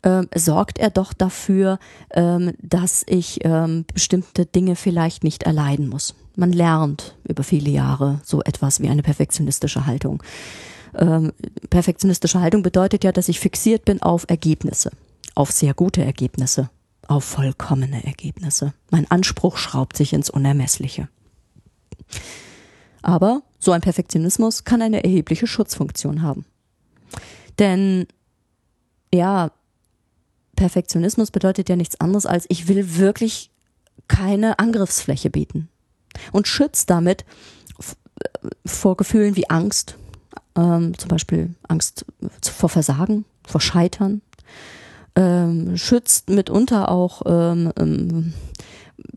ähm, 0.03 0.27
sorgt 0.35 0.77
er 0.77 0.89
doch 0.89 1.13
dafür, 1.13 1.79
ähm, 2.11 2.53
dass 2.61 3.03
ich 3.07 3.39
ähm, 3.43 3.85
bestimmte 3.93 4.45
Dinge 4.45 4.75
vielleicht 4.75 5.23
nicht 5.23 5.43
erleiden 5.43 5.89
muss. 5.89 6.15
Man 6.35 6.51
lernt 6.51 7.15
über 7.27 7.43
viele 7.43 7.69
Jahre 7.69 8.21
so 8.23 8.41
etwas 8.43 8.79
wie 8.79 8.89
eine 8.89 9.03
perfektionistische 9.03 9.85
Haltung. 9.85 10.21
Ähm, 10.95 11.33
perfektionistische 11.69 12.41
Haltung 12.41 12.61
bedeutet 12.63 13.03
ja, 13.03 13.11
dass 13.11 13.29
ich 13.29 13.39
fixiert 13.39 13.85
bin 13.85 14.01
auf 14.01 14.25
Ergebnisse, 14.27 14.91
auf 15.35 15.51
sehr 15.51 15.73
gute 15.73 16.03
Ergebnisse, 16.03 16.69
auf 17.07 17.23
vollkommene 17.23 18.05
Ergebnisse. 18.05 18.73
Mein 18.91 19.09
Anspruch 19.09 19.57
schraubt 19.57 19.97
sich 19.97 20.13
ins 20.13 20.29
Unermessliche. 20.29 21.07
Aber 23.01 23.41
so 23.59 23.71
ein 23.71 23.81
Perfektionismus 23.81 24.63
kann 24.63 24.81
eine 24.81 25.03
erhebliche 25.03 25.47
Schutzfunktion 25.47 26.21
haben. 26.21 26.45
Denn 27.59 28.07
ja, 29.13 29.51
Perfektionismus 30.57 31.31
bedeutet 31.31 31.69
ja 31.69 31.77
nichts 31.77 32.01
anderes 32.01 32.25
als, 32.25 32.45
ich 32.49 32.67
will 32.67 32.97
wirklich 32.97 33.51
keine 34.09 34.59
Angriffsfläche 34.59 35.29
bieten. 35.29 35.69
Und 36.33 36.47
schützt 36.47 36.89
damit 36.89 37.23
vor 38.65 38.97
Gefühlen 38.97 39.37
wie 39.37 39.49
Angst, 39.49 39.95
ähm, 40.55 40.97
zum 40.97 41.07
Beispiel 41.07 41.55
Angst 41.67 42.05
vor 42.41 42.69
Versagen, 42.69 43.23
vor 43.45 43.61
Scheitern, 43.61 44.21
ähm, 45.15 45.77
schützt 45.77 46.29
mitunter 46.29 46.89
auch 46.89 47.21
ähm, 47.25 47.71
ähm 47.77 48.33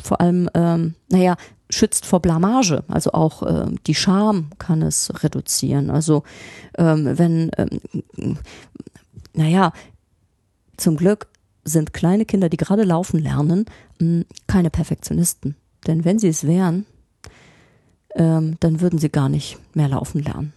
vor 0.03 0.21
allem, 0.21 0.51
ähm, 0.53 0.95
naja, 1.09 1.37
schützt 1.71 2.05
vor 2.05 2.21
Blamage, 2.21 2.85
also 2.89 3.13
auch 3.13 3.43
äh, 3.43 3.67
die 3.87 3.95
Scham 3.95 4.51
kann 4.59 4.83
es 4.83 5.11
reduzieren. 5.23 5.91
Also 5.91 6.23
ähm, 6.77 7.19
wenn, 7.19 7.51
naja, 9.33 9.73
zum 10.77 10.97
Glück 10.97 11.30
sind 11.65 11.93
kleine 11.93 12.25
Kinder, 12.25 12.49
die 12.49 12.57
gerade 12.57 12.85
laufen 12.85 13.21
lernen, 13.21 13.67
mh, 13.99 14.25
keine 14.47 14.71
Perfektionisten. 14.71 15.57
Denn 15.87 16.05
wenn 16.05 16.19
sie 16.19 16.29
es 16.29 16.47
wären, 16.47 16.87
ähm, 18.15 18.57
dann 18.61 18.81
würden 18.81 18.99
sie 18.99 19.11
gar 19.11 19.29
nicht 19.29 19.59
mehr 19.75 19.89
laufen 19.89 20.23
lernen 20.23 20.53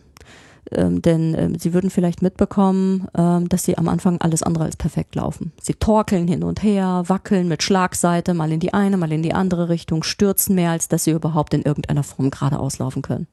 ähm, 0.71 1.01
denn 1.01 1.35
ähm, 1.37 1.59
sie 1.59 1.73
würden 1.73 1.89
vielleicht 1.89 2.21
mitbekommen, 2.21 3.07
ähm, 3.15 3.49
dass 3.49 3.63
sie 3.63 3.77
am 3.77 3.87
Anfang 3.87 4.19
alles 4.21 4.43
andere 4.43 4.65
als 4.65 4.75
perfekt 4.75 5.15
laufen. 5.15 5.51
Sie 5.61 5.73
torkeln 5.73 6.27
hin 6.27 6.43
und 6.43 6.63
her, 6.63 7.03
wackeln 7.07 7.47
mit 7.47 7.63
Schlagseite, 7.63 8.33
mal 8.33 8.51
in 8.51 8.59
die 8.59 8.73
eine, 8.73 8.97
mal 8.97 9.11
in 9.11 9.23
die 9.23 9.33
andere 9.33 9.69
Richtung, 9.69 10.03
stürzen 10.03 10.55
mehr, 10.55 10.71
als 10.71 10.87
dass 10.87 11.03
sie 11.03 11.11
überhaupt 11.11 11.53
in 11.53 11.63
irgendeiner 11.63 12.03
Form 12.03 12.31
geradeaus 12.31 12.79
laufen 12.79 13.01
können. 13.01 13.27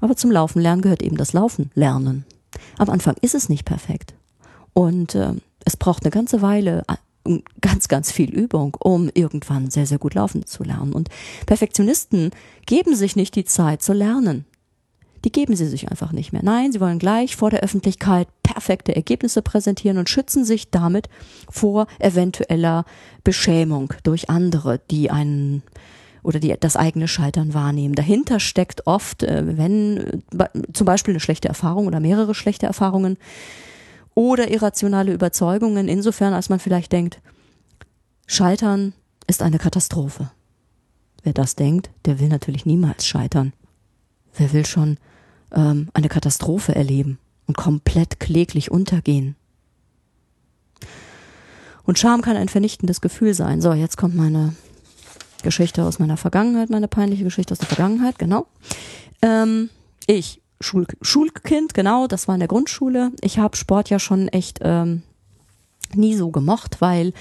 Aber 0.00 0.16
zum 0.16 0.30
Laufen 0.30 0.60
lernen 0.60 0.82
gehört 0.82 1.02
eben 1.02 1.16
das 1.16 1.32
Laufen 1.32 1.70
lernen. 1.74 2.24
Am 2.78 2.90
Anfang 2.90 3.16
ist 3.20 3.34
es 3.34 3.48
nicht 3.48 3.64
perfekt. 3.64 4.14
Und 4.72 5.14
äh, 5.14 5.32
es 5.68 5.76
braucht 5.76 6.04
eine 6.04 6.10
ganze 6.10 6.42
Weile, 6.42 6.82
äh, 6.88 7.38
ganz, 7.60 7.88
ganz 7.88 8.10
viel 8.10 8.30
Übung, 8.30 8.76
um 8.80 9.10
irgendwann 9.14 9.70
sehr, 9.70 9.86
sehr 9.86 9.98
gut 9.98 10.14
laufen 10.14 10.46
zu 10.46 10.64
lernen. 10.64 10.92
Und 10.92 11.08
Perfektionisten 11.46 12.30
geben 12.66 12.96
sich 12.96 13.16
nicht 13.16 13.34
die 13.36 13.44
Zeit 13.44 13.82
zu 13.82 13.92
lernen 13.92 14.44
die 15.24 15.32
geben 15.32 15.56
sie 15.56 15.66
sich 15.66 15.90
einfach 15.90 16.12
nicht 16.12 16.32
mehr. 16.32 16.42
Nein, 16.44 16.72
sie 16.72 16.80
wollen 16.80 16.98
gleich 16.98 17.36
vor 17.36 17.50
der 17.50 17.60
Öffentlichkeit 17.60 18.28
perfekte 18.42 18.94
Ergebnisse 18.94 19.42
präsentieren 19.42 19.98
und 19.98 20.08
schützen 20.08 20.44
sich 20.44 20.70
damit 20.70 21.08
vor 21.50 21.86
eventueller 21.98 22.84
Beschämung 23.24 23.92
durch 24.04 24.30
andere, 24.30 24.80
die 24.90 25.10
einen 25.10 25.62
oder 26.22 26.40
die 26.40 26.54
das 26.58 26.76
eigene 26.76 27.08
Scheitern 27.08 27.54
wahrnehmen. 27.54 27.94
Dahinter 27.94 28.40
steckt 28.40 28.86
oft, 28.86 29.22
äh, 29.22 29.56
wenn 29.56 30.22
äh, 30.38 30.48
zum 30.72 30.84
Beispiel 30.84 31.12
eine 31.12 31.20
schlechte 31.20 31.48
Erfahrung 31.48 31.86
oder 31.86 32.00
mehrere 32.00 32.34
schlechte 32.34 32.66
Erfahrungen 32.66 33.16
oder 34.18 34.50
irrationale 34.50 35.12
Überzeugungen, 35.12 35.86
insofern 35.86 36.34
als 36.34 36.48
man 36.48 36.58
vielleicht 36.58 36.90
denkt, 36.90 37.20
Scheitern 38.26 38.92
ist 39.28 39.42
eine 39.42 39.58
Katastrophe. 39.58 40.32
Wer 41.22 41.32
das 41.32 41.54
denkt, 41.54 41.90
der 42.04 42.18
will 42.18 42.26
natürlich 42.26 42.66
niemals 42.66 43.06
scheitern. 43.06 43.52
Wer 44.34 44.52
will 44.52 44.66
schon 44.66 44.98
ähm, 45.52 45.88
eine 45.94 46.08
Katastrophe 46.08 46.74
erleben 46.74 47.20
und 47.46 47.56
komplett 47.56 48.18
kläglich 48.18 48.72
untergehen? 48.72 49.36
Und 51.84 52.00
Scham 52.00 52.20
kann 52.20 52.36
ein 52.36 52.48
vernichtendes 52.48 53.00
Gefühl 53.00 53.34
sein. 53.34 53.60
So, 53.60 53.72
jetzt 53.72 53.96
kommt 53.96 54.16
meine 54.16 54.56
Geschichte 55.44 55.84
aus 55.84 56.00
meiner 56.00 56.16
Vergangenheit, 56.16 56.70
meine 56.70 56.88
peinliche 56.88 57.22
Geschichte 57.22 57.52
aus 57.52 57.58
der 57.58 57.68
Vergangenheit, 57.68 58.18
genau. 58.18 58.48
Ähm, 59.22 59.70
ich, 60.08 60.42
Schul 60.60 60.86
Schulkind, 61.02 61.74
genau, 61.74 62.06
das 62.06 62.28
war 62.28 62.34
in 62.34 62.40
der 62.40 62.48
Grundschule. 62.48 63.12
Ich 63.20 63.38
habe 63.38 63.56
Sport 63.56 63.90
ja 63.90 63.98
schon 63.98 64.28
echt 64.28 64.58
ähm, 64.62 65.02
nie 65.94 66.14
so 66.14 66.30
gemocht, 66.30 66.80
weil 66.80 67.12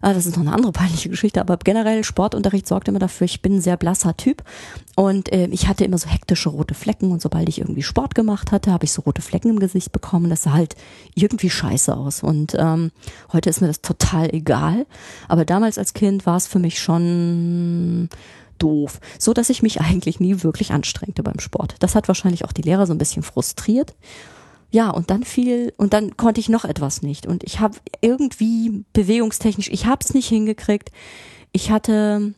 Ah, 0.00 0.14
das 0.14 0.26
ist 0.26 0.36
noch 0.36 0.46
eine 0.46 0.54
andere 0.54 0.72
peinliche 0.72 1.08
Geschichte, 1.08 1.40
aber 1.40 1.56
generell 1.56 2.04
Sportunterricht 2.04 2.66
sorgt 2.66 2.88
immer 2.88 2.98
dafür, 2.98 3.24
ich 3.24 3.42
bin 3.42 3.56
ein 3.56 3.60
sehr 3.60 3.76
blasser 3.76 4.16
Typ 4.16 4.42
und 4.94 5.32
äh, 5.32 5.46
ich 5.48 5.66
hatte 5.66 5.84
immer 5.84 5.98
so 5.98 6.08
hektische 6.08 6.50
rote 6.50 6.74
Flecken 6.74 7.10
und 7.10 7.20
sobald 7.20 7.48
ich 7.48 7.58
irgendwie 7.58 7.82
Sport 7.82 8.14
gemacht 8.14 8.52
hatte, 8.52 8.72
habe 8.72 8.84
ich 8.84 8.92
so 8.92 9.02
rote 9.02 9.22
Flecken 9.22 9.50
im 9.50 9.58
Gesicht 9.58 9.92
bekommen. 9.92 10.30
Das 10.30 10.42
sah 10.42 10.52
halt 10.52 10.76
irgendwie 11.14 11.50
scheiße 11.50 11.96
aus 11.96 12.22
und 12.22 12.54
ähm, 12.58 12.92
heute 13.32 13.50
ist 13.50 13.60
mir 13.60 13.66
das 13.66 13.82
total 13.82 14.32
egal, 14.32 14.86
aber 15.26 15.44
damals 15.44 15.78
als 15.78 15.94
Kind 15.94 16.26
war 16.26 16.36
es 16.36 16.46
für 16.46 16.58
mich 16.58 16.78
schon 16.80 18.08
doof, 18.58 19.00
so 19.18 19.32
dass 19.32 19.50
ich 19.50 19.62
mich 19.62 19.80
eigentlich 19.80 20.20
nie 20.20 20.42
wirklich 20.42 20.72
anstrengte 20.72 21.22
beim 21.22 21.40
Sport. 21.40 21.76
Das 21.80 21.94
hat 21.94 22.08
wahrscheinlich 22.08 22.44
auch 22.44 22.52
die 22.52 22.62
Lehrer 22.62 22.86
so 22.86 22.92
ein 22.92 22.98
bisschen 22.98 23.22
frustriert 23.22 23.94
ja, 24.70 24.90
und 24.90 25.10
dann 25.10 25.24
fiel, 25.24 25.72
und 25.78 25.94
dann 25.94 26.16
konnte 26.16 26.40
ich 26.40 26.48
noch 26.48 26.64
etwas 26.64 27.00
nicht. 27.00 27.26
Und 27.26 27.42
ich 27.42 27.60
habe 27.60 27.78
irgendwie 28.02 28.84
bewegungstechnisch, 28.92 29.70
ich 29.70 29.86
habe 29.86 30.04
es 30.04 30.12
nicht 30.12 30.28
hingekriegt. 30.28 30.90
Ich 31.52 31.70
hatte 31.70 32.34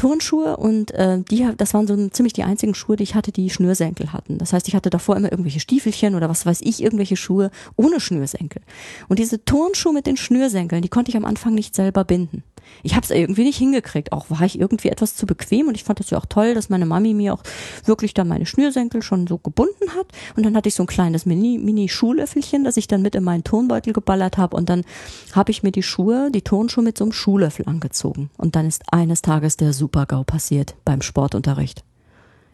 Turnschuhe 0.00 0.56
und 0.56 0.92
äh, 0.92 1.20
die, 1.30 1.46
das 1.58 1.74
waren 1.74 1.86
so 1.86 2.08
ziemlich 2.08 2.32
die 2.32 2.42
einzigen 2.42 2.74
Schuhe, 2.74 2.96
die 2.96 3.02
ich 3.02 3.14
hatte, 3.14 3.32
die 3.32 3.50
Schnürsenkel 3.50 4.14
hatten. 4.14 4.38
Das 4.38 4.54
heißt, 4.54 4.66
ich 4.66 4.74
hatte 4.74 4.88
davor 4.88 5.14
immer 5.14 5.30
irgendwelche 5.30 5.60
Stiefelchen 5.60 6.14
oder 6.14 6.30
was 6.30 6.46
weiß 6.46 6.62
ich, 6.62 6.82
irgendwelche 6.82 7.16
Schuhe 7.16 7.50
ohne 7.76 8.00
Schnürsenkel. 8.00 8.62
Und 9.08 9.18
diese 9.18 9.44
Turnschuhe 9.44 9.92
mit 9.92 10.06
den 10.06 10.16
Schnürsenkeln, 10.16 10.80
die 10.80 10.88
konnte 10.88 11.10
ich 11.10 11.18
am 11.18 11.26
Anfang 11.26 11.54
nicht 11.54 11.74
selber 11.74 12.04
binden 12.04 12.44
ich 12.82 12.94
habe 12.94 13.04
es 13.04 13.10
irgendwie 13.10 13.44
nicht 13.44 13.58
hingekriegt. 13.58 14.12
Auch 14.12 14.26
war 14.30 14.42
ich 14.42 14.58
irgendwie 14.58 14.88
etwas 14.88 15.14
zu 15.14 15.26
bequem 15.26 15.68
und 15.68 15.74
ich 15.74 15.84
fand 15.84 16.00
das 16.00 16.10
ja 16.10 16.18
auch 16.18 16.26
toll, 16.26 16.54
dass 16.54 16.70
meine 16.70 16.86
Mami 16.86 17.14
mir 17.14 17.34
auch 17.34 17.42
wirklich 17.84 18.14
dann 18.14 18.28
meine 18.28 18.46
Schnürsenkel 18.46 19.02
schon 19.02 19.26
so 19.26 19.38
gebunden 19.38 19.94
hat. 19.96 20.06
Und 20.36 20.44
dann 20.44 20.56
hatte 20.56 20.68
ich 20.68 20.74
so 20.74 20.82
ein 20.82 20.86
kleines 20.86 21.26
Mini-Schuhlöffelchen, 21.26 22.64
das 22.64 22.76
ich 22.76 22.88
dann 22.88 23.02
mit 23.02 23.14
in 23.14 23.24
meinen 23.24 23.44
Turnbeutel 23.44 23.92
geballert 23.92 24.38
habe. 24.38 24.56
Und 24.56 24.68
dann 24.68 24.84
habe 25.32 25.50
ich 25.50 25.62
mir 25.62 25.72
die 25.72 25.82
Schuhe, 25.82 26.30
die 26.30 26.42
Turnschuhe 26.42 26.84
mit 26.84 26.98
so 26.98 27.04
einem 27.04 27.12
Schuhlöffel 27.12 27.66
angezogen. 27.66 28.30
Und 28.36 28.56
dann 28.56 28.66
ist 28.66 28.82
eines 28.92 29.22
Tages 29.22 29.56
der 29.56 29.72
Super-GAU 29.90 30.22
passiert 30.22 30.76
beim 30.84 31.02
Sportunterricht. 31.02 31.82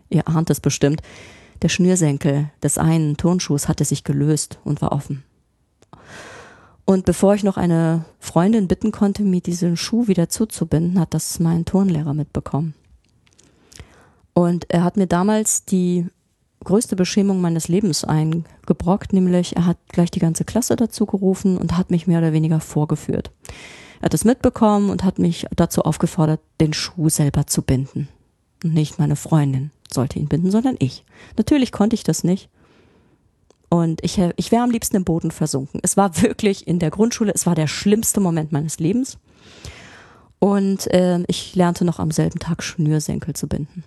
Ihr 0.08 0.26
ahnt 0.26 0.48
es 0.48 0.60
bestimmt. 0.60 1.02
Der 1.60 1.68
Schnürsenkel 1.68 2.50
des 2.62 2.78
einen 2.78 3.18
Turnschuhs 3.18 3.68
hatte 3.68 3.84
sich 3.84 4.04
gelöst 4.04 4.58
und 4.64 4.80
war 4.80 4.92
offen. 4.92 5.22
Und 6.86 7.04
bevor 7.04 7.34
ich 7.34 7.44
noch 7.44 7.58
eine 7.58 8.06
Freundin 8.18 8.68
bitten 8.68 8.90
konnte, 8.90 9.22
mir 9.22 9.42
diesen 9.42 9.76
Schuh 9.76 10.08
wieder 10.08 10.30
zuzubinden, 10.30 10.98
hat 10.98 11.12
das 11.12 11.38
mein 11.38 11.66
Turnlehrer 11.66 12.14
mitbekommen. 12.14 12.74
Und 14.32 14.70
er 14.70 14.82
hat 14.82 14.96
mir 14.96 15.06
damals 15.06 15.66
die 15.66 16.06
größte 16.64 16.96
Beschämung 16.96 17.42
meines 17.42 17.68
Lebens 17.68 18.04
eingebrockt, 18.04 19.12
nämlich 19.12 19.56
er 19.56 19.66
hat 19.66 19.78
gleich 19.88 20.10
die 20.10 20.20
ganze 20.20 20.44
Klasse 20.44 20.74
dazu 20.74 21.04
gerufen 21.04 21.58
und 21.58 21.76
hat 21.76 21.90
mich 21.90 22.06
mehr 22.06 22.18
oder 22.18 22.32
weniger 22.32 22.60
vorgeführt. 22.60 23.30
Er 24.00 24.06
hat 24.06 24.14
es 24.14 24.24
mitbekommen 24.24 24.90
und 24.90 25.04
hat 25.04 25.18
mich 25.18 25.46
dazu 25.54 25.82
aufgefordert, 25.82 26.40
den 26.60 26.72
Schuh 26.72 27.08
selber 27.08 27.46
zu 27.46 27.62
binden. 27.62 28.08
Nicht 28.62 28.98
meine 28.98 29.16
Freundin 29.16 29.70
sollte 29.92 30.18
ihn 30.18 30.28
binden, 30.28 30.50
sondern 30.50 30.76
ich. 30.78 31.04
Natürlich 31.36 31.72
konnte 31.72 31.94
ich 31.94 32.04
das 32.04 32.24
nicht. 32.24 32.48
Und 33.68 34.02
ich, 34.04 34.20
ich 34.36 34.52
wäre 34.52 34.62
am 34.62 34.70
liebsten 34.70 34.96
im 34.96 35.04
Boden 35.04 35.30
versunken. 35.30 35.80
Es 35.82 35.96
war 35.96 36.22
wirklich 36.22 36.66
in 36.66 36.78
der 36.78 36.90
Grundschule, 36.90 37.32
es 37.34 37.46
war 37.46 37.54
der 37.54 37.66
schlimmste 37.66 38.20
Moment 38.20 38.52
meines 38.52 38.78
Lebens. 38.78 39.18
Und 40.38 40.86
äh, 40.92 41.22
ich 41.26 41.54
lernte 41.54 41.84
noch 41.84 41.98
am 41.98 42.10
selben 42.10 42.38
Tag 42.38 42.62
Schnürsenkel 42.62 43.34
zu 43.34 43.48
binden. 43.48 43.84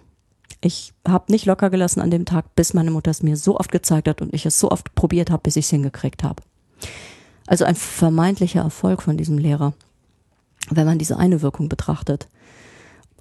Ich 0.62 0.94
habe 1.08 1.32
nicht 1.32 1.46
locker 1.46 1.70
gelassen 1.70 2.02
an 2.02 2.12
dem 2.12 2.26
Tag, 2.26 2.56
bis 2.56 2.74
meine 2.74 2.92
Mutter 2.92 3.12
es 3.12 3.24
mir 3.24 3.38
so 3.38 3.58
oft 3.58 3.72
gezeigt 3.72 4.08
hat 4.08 4.22
und 4.22 4.34
ich 4.34 4.46
es 4.46 4.60
so 4.60 4.70
oft 4.72 4.94
probiert 4.94 5.30
habe, 5.30 5.44
bis 5.44 5.56
ich 5.56 5.66
es 5.66 5.70
hingekriegt 5.72 6.24
habe. 6.24 6.44
Also 7.48 7.66
ein 7.66 7.76
vermeintlicher 7.76 8.62
Erfolg 8.62 9.02
von 9.02 9.16
diesem 9.16 9.38
Lehrer, 9.38 9.74
wenn 10.70 10.86
man 10.86 11.00
diese 11.00 11.18
eine 11.18 11.42
Wirkung 11.42 11.70
betrachtet. 11.70 12.28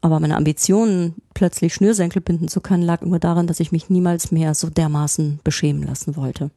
Aber 0.01 0.21
meine 0.21 0.37
Ambitionen, 0.37 1.15
plötzlich 1.35 1.75
Schnürsenkel 1.75 2.23
binden 2.23 2.49
zu 2.49 2.61
können, 2.61 2.83
lag 2.83 3.03
nur 3.03 3.19
daran, 3.19 3.47
dass 3.47 3.61
ich 3.61 3.73
mich 3.73 3.91
niemals 3.91 4.31
mehr 4.31 4.55
so 4.55 4.71
dermaßen 4.71 5.41
beschämen 5.43 5.83
lassen 5.83 6.17
wollte. 6.17 6.51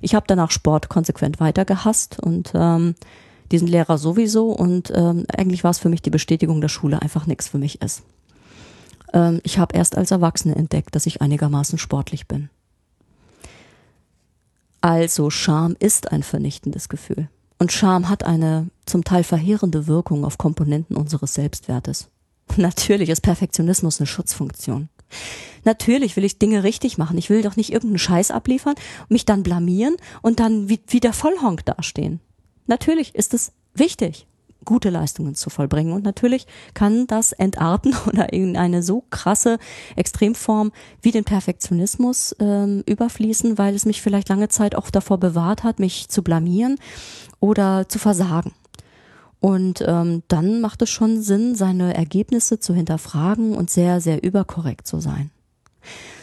Ich 0.00 0.14
habe 0.14 0.26
danach 0.28 0.50
Sport 0.50 0.88
konsequent 0.88 1.40
weiter 1.40 1.64
gehasst 1.64 2.20
und 2.20 2.52
ähm, 2.54 2.94
diesen 3.50 3.68
Lehrer 3.68 3.98
sowieso 3.98 4.52
und 4.52 4.92
ähm, 4.94 5.26
eigentlich 5.36 5.64
war 5.64 5.72
es 5.72 5.78
für 5.78 5.88
mich 5.88 6.02
die 6.02 6.10
Bestätigung, 6.10 6.60
dass 6.60 6.70
Schule 6.70 7.02
einfach 7.02 7.26
nichts 7.26 7.48
für 7.48 7.58
mich 7.58 7.82
ist. 7.82 8.02
Ähm, 9.12 9.40
ich 9.42 9.58
habe 9.58 9.76
erst 9.76 9.96
als 9.96 10.10
Erwachsene 10.10 10.54
entdeckt, 10.54 10.94
dass 10.94 11.06
ich 11.06 11.20
einigermaßen 11.20 11.78
sportlich 11.78 12.28
bin. 12.28 12.48
Also 14.80 15.28
Scham 15.28 15.76
ist 15.78 16.10
ein 16.12 16.22
vernichtendes 16.22 16.88
Gefühl. 16.88 17.28
Und 17.60 17.72
Scham 17.72 18.08
hat 18.08 18.24
eine 18.24 18.70
zum 18.86 19.04
Teil 19.04 19.22
verheerende 19.22 19.86
Wirkung 19.86 20.24
auf 20.24 20.38
Komponenten 20.38 20.96
unseres 20.96 21.34
Selbstwertes. 21.34 22.08
Natürlich 22.56 23.10
ist 23.10 23.20
Perfektionismus 23.20 24.00
eine 24.00 24.06
Schutzfunktion. 24.06 24.88
Natürlich 25.64 26.16
will 26.16 26.24
ich 26.24 26.38
Dinge 26.38 26.64
richtig 26.64 26.96
machen. 26.96 27.18
Ich 27.18 27.28
will 27.28 27.42
doch 27.42 27.56
nicht 27.56 27.70
irgendeinen 27.70 27.98
Scheiß 27.98 28.30
abliefern, 28.30 28.76
mich 29.10 29.26
dann 29.26 29.42
blamieren 29.42 29.96
und 30.22 30.40
dann 30.40 30.70
wie, 30.70 30.80
wie 30.86 31.00
der 31.00 31.12
Vollhonk 31.12 31.66
dastehen. 31.66 32.20
Natürlich 32.66 33.14
ist 33.14 33.34
es 33.34 33.52
wichtig, 33.74 34.26
gute 34.64 34.90
Leistungen 34.90 35.34
zu 35.34 35.50
vollbringen. 35.50 35.92
Und 35.92 36.04
natürlich 36.04 36.46
kann 36.74 37.06
das 37.06 37.32
entarten 37.32 37.94
oder 38.06 38.32
in 38.32 38.56
eine 38.56 38.82
so 38.82 39.04
krasse 39.10 39.58
Extremform 39.96 40.72
wie 41.02 41.10
den 41.10 41.24
Perfektionismus 41.24 42.34
ähm, 42.40 42.82
überfließen, 42.86 43.58
weil 43.58 43.74
es 43.74 43.86
mich 43.86 44.02
vielleicht 44.02 44.28
lange 44.28 44.48
Zeit 44.48 44.74
auch 44.74 44.90
davor 44.90 45.18
bewahrt 45.18 45.64
hat, 45.64 45.78
mich 45.78 46.08
zu 46.08 46.22
blamieren 46.22 46.76
oder 47.40 47.88
zu 47.88 47.98
versagen. 47.98 48.52
Und 49.40 49.82
ähm, 49.86 50.22
dann 50.28 50.60
macht 50.60 50.82
es 50.82 50.90
schon 50.90 51.22
Sinn, 51.22 51.54
seine 51.54 51.94
Ergebnisse 51.94 52.60
zu 52.60 52.74
hinterfragen 52.74 53.56
und 53.56 53.70
sehr, 53.70 54.00
sehr 54.02 54.22
überkorrekt 54.22 54.86
zu 54.86 55.00
sein. 55.00 55.30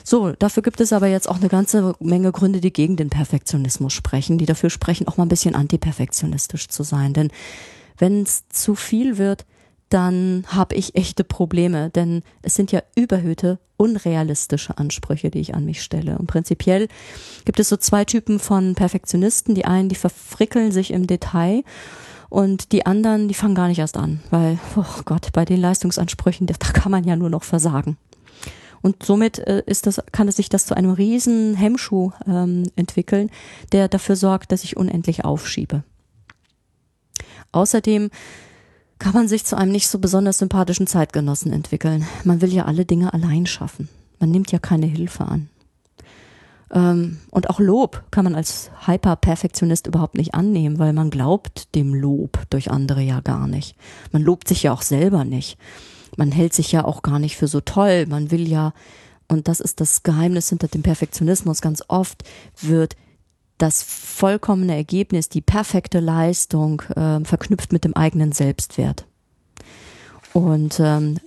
So, 0.03 0.32
dafür 0.32 0.63
gibt 0.63 0.79
es 0.79 0.94
aber 0.94 1.08
jetzt 1.08 1.27
auch 1.27 1.38
eine 1.38 1.50
ganze 1.50 1.94
Menge 2.00 2.32
Gründe, 2.32 2.62
die 2.62 2.72
gegen 2.72 2.96
den 2.96 3.10
Perfektionismus 3.10 3.91
sprechen, 3.91 4.38
die 4.38 4.46
dafür 4.46 4.70
sprechen, 4.70 5.08
auch 5.08 5.17
mal 5.17 5.25
ein 5.25 5.29
bisschen 5.29 5.56
antiperfektionistisch 5.56 6.70
zu 6.70 6.84
sein. 6.84 7.13
Denn 7.13 7.29
wenn 7.98 8.24
es 8.24 8.48
zu 8.50 8.75
viel 8.75 9.18
wird, 9.18 9.46
dann 9.89 10.44
habe 10.48 10.75
ich 10.75 10.96
echte 10.96 11.24
Probleme, 11.24 11.89
denn 11.92 12.24
es 12.42 12.56
sind 12.56 12.72
ja 12.72 12.82
überhöhte, 12.96 13.60
unrealistische 13.77 14.77
Ansprüche, 14.77 15.30
die 15.30 15.39
ich 15.39 15.56
an 15.56 15.63
mich 15.63 15.82
stelle. 15.82 16.18
Und 16.18 16.27
prinzipiell 16.27 16.88
gibt 17.46 17.60
es 17.60 17.70
so 17.70 17.77
zwei 17.77 18.04
Typen 18.06 18.39
von 18.39 18.75
Perfektionisten. 18.75 19.56
Die 19.56 19.66
einen, 19.66 19.88
die 19.88 19.96
verfrickeln 19.96 20.72
sich 20.72 20.92
im 20.92 21.08
Detail 21.08 21.63
und 22.30 22.72
die 22.72 22.86
anderen, 22.86 23.27
die 23.27 23.34
fangen 23.34 23.56
gar 23.56 23.68
nicht 23.68 23.80
erst 23.80 23.96
an, 23.96 24.20
weil, 24.32 24.60
oh 24.75 25.01
Gott, 25.06 25.32
bei 25.32 25.46
den 25.46 25.62
Leistungsansprüchen, 25.62 26.48
da 26.48 26.56
kann 26.74 26.92
man 26.92 27.06
ja 27.06 27.16
nur 27.16 27.30
noch 27.30 27.44
versagen. 27.44 27.98
Und 28.82 29.04
somit 29.04 29.39
äh, 29.39 29.63
ist 29.66 29.88
das, 29.88 30.01
kann 30.12 30.27
es 30.27 30.36
sich 30.36 30.50
das 30.50 30.66
zu 30.66 30.75
einem 30.75 30.92
riesen 30.92 31.56
Hemmschuh 31.56 32.12
ähm, 32.27 32.63
entwickeln, 32.75 33.32
der 33.72 33.88
dafür 33.88 34.16
sorgt, 34.16 34.51
dass 34.51 34.63
ich 34.63 34.77
unendlich 34.77 35.25
aufschiebe. 35.25 35.84
Außerdem 37.57 38.09
kann 39.00 39.13
man 39.13 39.27
sich 39.27 39.46
zu 39.46 39.57
einem 39.57 39.72
nicht 39.72 39.87
so 39.87 40.00
besonders 40.00 40.37
sympathischen 40.37 40.87
Zeitgenossen 40.87 41.51
entwickeln. 41.51 42.05
Man 42.24 42.41
will 42.41 42.53
ja 42.53 42.65
alle 42.65 42.85
Dinge 42.85 43.13
allein 43.13 43.46
schaffen. 43.46 43.89
Man 44.20 44.31
nimmt 44.31 44.51
ja 44.51 44.59
keine 44.59 44.85
Hilfe 44.85 45.25
an. 45.25 45.50
Ähm, 46.72 47.17
und 47.31 47.50
auch 47.50 47.59
Lob 47.59 48.03
kann 48.11 48.25
man 48.25 48.35
als 48.35 48.70
Hyperperfektionist 48.85 49.87
überhaupt 49.87 50.17
nicht 50.17 50.33
annehmen, 50.35 50.77
weil 50.79 50.93
man 50.93 51.09
glaubt 51.09 51.74
dem 51.75 51.96
Lob 51.96 52.43
durch 52.50 52.70
andere 52.70 53.01
ja 53.01 53.22
gar 53.22 53.48
nicht. 53.48 53.75
Man 54.11 54.22
lobt 54.22 54.48
sich 54.48 54.63
ja 54.63 54.74
auch 54.74 54.81
selber 54.83 55.24
nicht. 55.24 55.57
Man 56.15 56.31
hält 56.31 56.53
sich 56.53 56.72
ja 56.72 56.85
auch 56.85 57.01
gar 57.01 57.20
nicht 57.20 57.37
für 57.37 57.48
so 57.48 57.61
toll. 57.61 58.05
Man 58.07 58.31
will 58.31 58.48
ja, 58.48 58.74
und 59.27 59.48
das 59.48 59.59
ist 59.59 59.81
das 59.81 60.03
Geheimnis 60.03 60.50
hinter 60.50 60.67
dem 60.67 60.83
Perfektionismus, 60.83 61.61
ganz 61.61 61.83
oft 61.87 62.24
wird 62.61 62.96
das 63.57 63.83
vollkommene 63.83 64.75
Ergebnis, 64.75 65.29
die 65.29 65.41
perfekte 65.41 66.00
Leistung 66.00 66.81
äh, 66.96 67.24
verknüpft 67.24 67.74
mit 67.74 67.83
dem 67.83 67.96
eigenen 67.96 68.31
Selbstwert. 68.31 69.05
Und 70.33 70.79
ähm, 70.79 71.17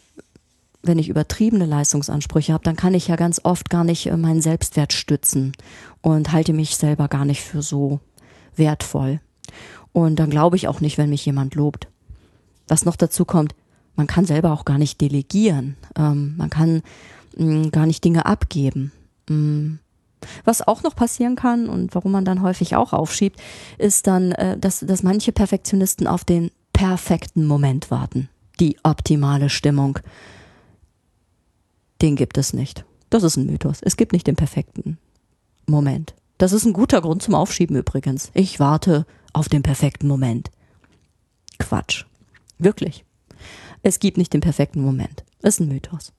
wenn 0.83 0.99
ich 0.99 1.09
übertriebene 1.09 1.67
Leistungsansprüche 1.67 2.53
habe, 2.53 2.65
dann 2.65 2.77
kann 2.77 2.95
ich 2.95 3.09
ja 3.09 3.17
ganz 3.17 3.41
oft 3.45 3.69
gar 3.69 3.85
nicht 3.85 4.07
äh, 4.07 4.17
meinen 4.17 4.43
Selbstwert 4.43 4.93
stützen 4.93 5.53
und 6.01 6.33
halte 6.33 6.53
mich 6.53 6.77
selber 6.77 7.09
gar 7.09 7.25
nicht 7.25 7.43
für 7.43 7.63
so 7.63 8.01
wertvoll. 8.57 9.21
Und 9.93 10.17
dann 10.17 10.31
glaube 10.31 10.57
ich 10.57 10.69
auch 10.69 10.81
nicht, 10.81 10.99
wenn 10.99 11.11
mich 11.11 11.27
jemand 11.27 11.55
lobt. 11.55 11.89
Was 12.69 12.85
noch 12.85 12.97
dazu 12.97 13.25
kommt, 13.25 13.55
man 13.97 14.07
kann 14.07 14.25
selber 14.25 14.53
auch 14.53 14.65
gar 14.65 14.79
nicht 14.79 15.01
delegieren. 15.01 15.77
Ähm, 15.97 16.35
man 16.37 16.51
kann 16.51 16.83
mh, 17.37 17.67
mm, 17.67 17.71
gar 17.73 17.87
nicht 17.87 18.05
Dinge 18.05 18.27
abgeben. 18.27 18.93
Mh. 19.29 19.79
Was 20.45 20.67
auch 20.67 20.83
noch 20.83 20.95
passieren 20.95 21.37
kann 21.37 21.69
und 21.69 21.95
warum 21.95 22.13
man 22.13 22.25
dann 22.25 22.43
häufig 22.43 22.77
auch 22.77 22.93
aufschiebt, 22.93 23.41
ist 23.79 24.07
dann, 24.07 24.33
äh, 24.33 24.59
dass, 24.59 24.81
dass 24.81 25.03
manche 25.03 25.33
Perfektionisten 25.33 26.07
auf 26.07 26.25
den 26.25 26.51
perfekten 26.73 27.47
Moment 27.47 27.91
warten. 27.91 28.29
Die 28.59 28.77
optimale 28.83 29.49
Stimmung 29.49 29.99
den 32.03 32.17
gibt 32.17 32.39
es 32.39 32.53
nicht. 32.53 32.85
Das 33.11 33.23
ist 33.23 33.37
ein 33.37 33.47
Mythos. 33.47 33.79
Es 33.83 33.97
gibt 33.97 34.13
nicht 34.13 34.27
den 34.27 34.37
perfekten 34.37 34.99
Moment. 35.67 36.15
Das 36.39 36.53
ist 36.53 36.65
ein 36.65 36.73
guter 36.73 37.01
Grund 37.01 37.23
zum 37.23 37.35
Aufschieben 37.35 37.77
übrigens. 37.77 38.31
Ich 38.35 38.61
warte 38.61 39.07
auf 39.33 39.49
den 39.49 39.63
perfekten 39.63 40.09
Moment. 40.09 40.51
Quatsch. 41.59 42.05
Wirklich. 42.59 43.05
Es 43.83 43.99
gibt 43.99 44.17
nicht 44.17 44.33
den 44.33 44.41
perfekten 44.41 44.83
Moment. 44.83 45.25
Ist 45.43 45.61
ein 45.61 45.69
Mythos. 45.69 46.13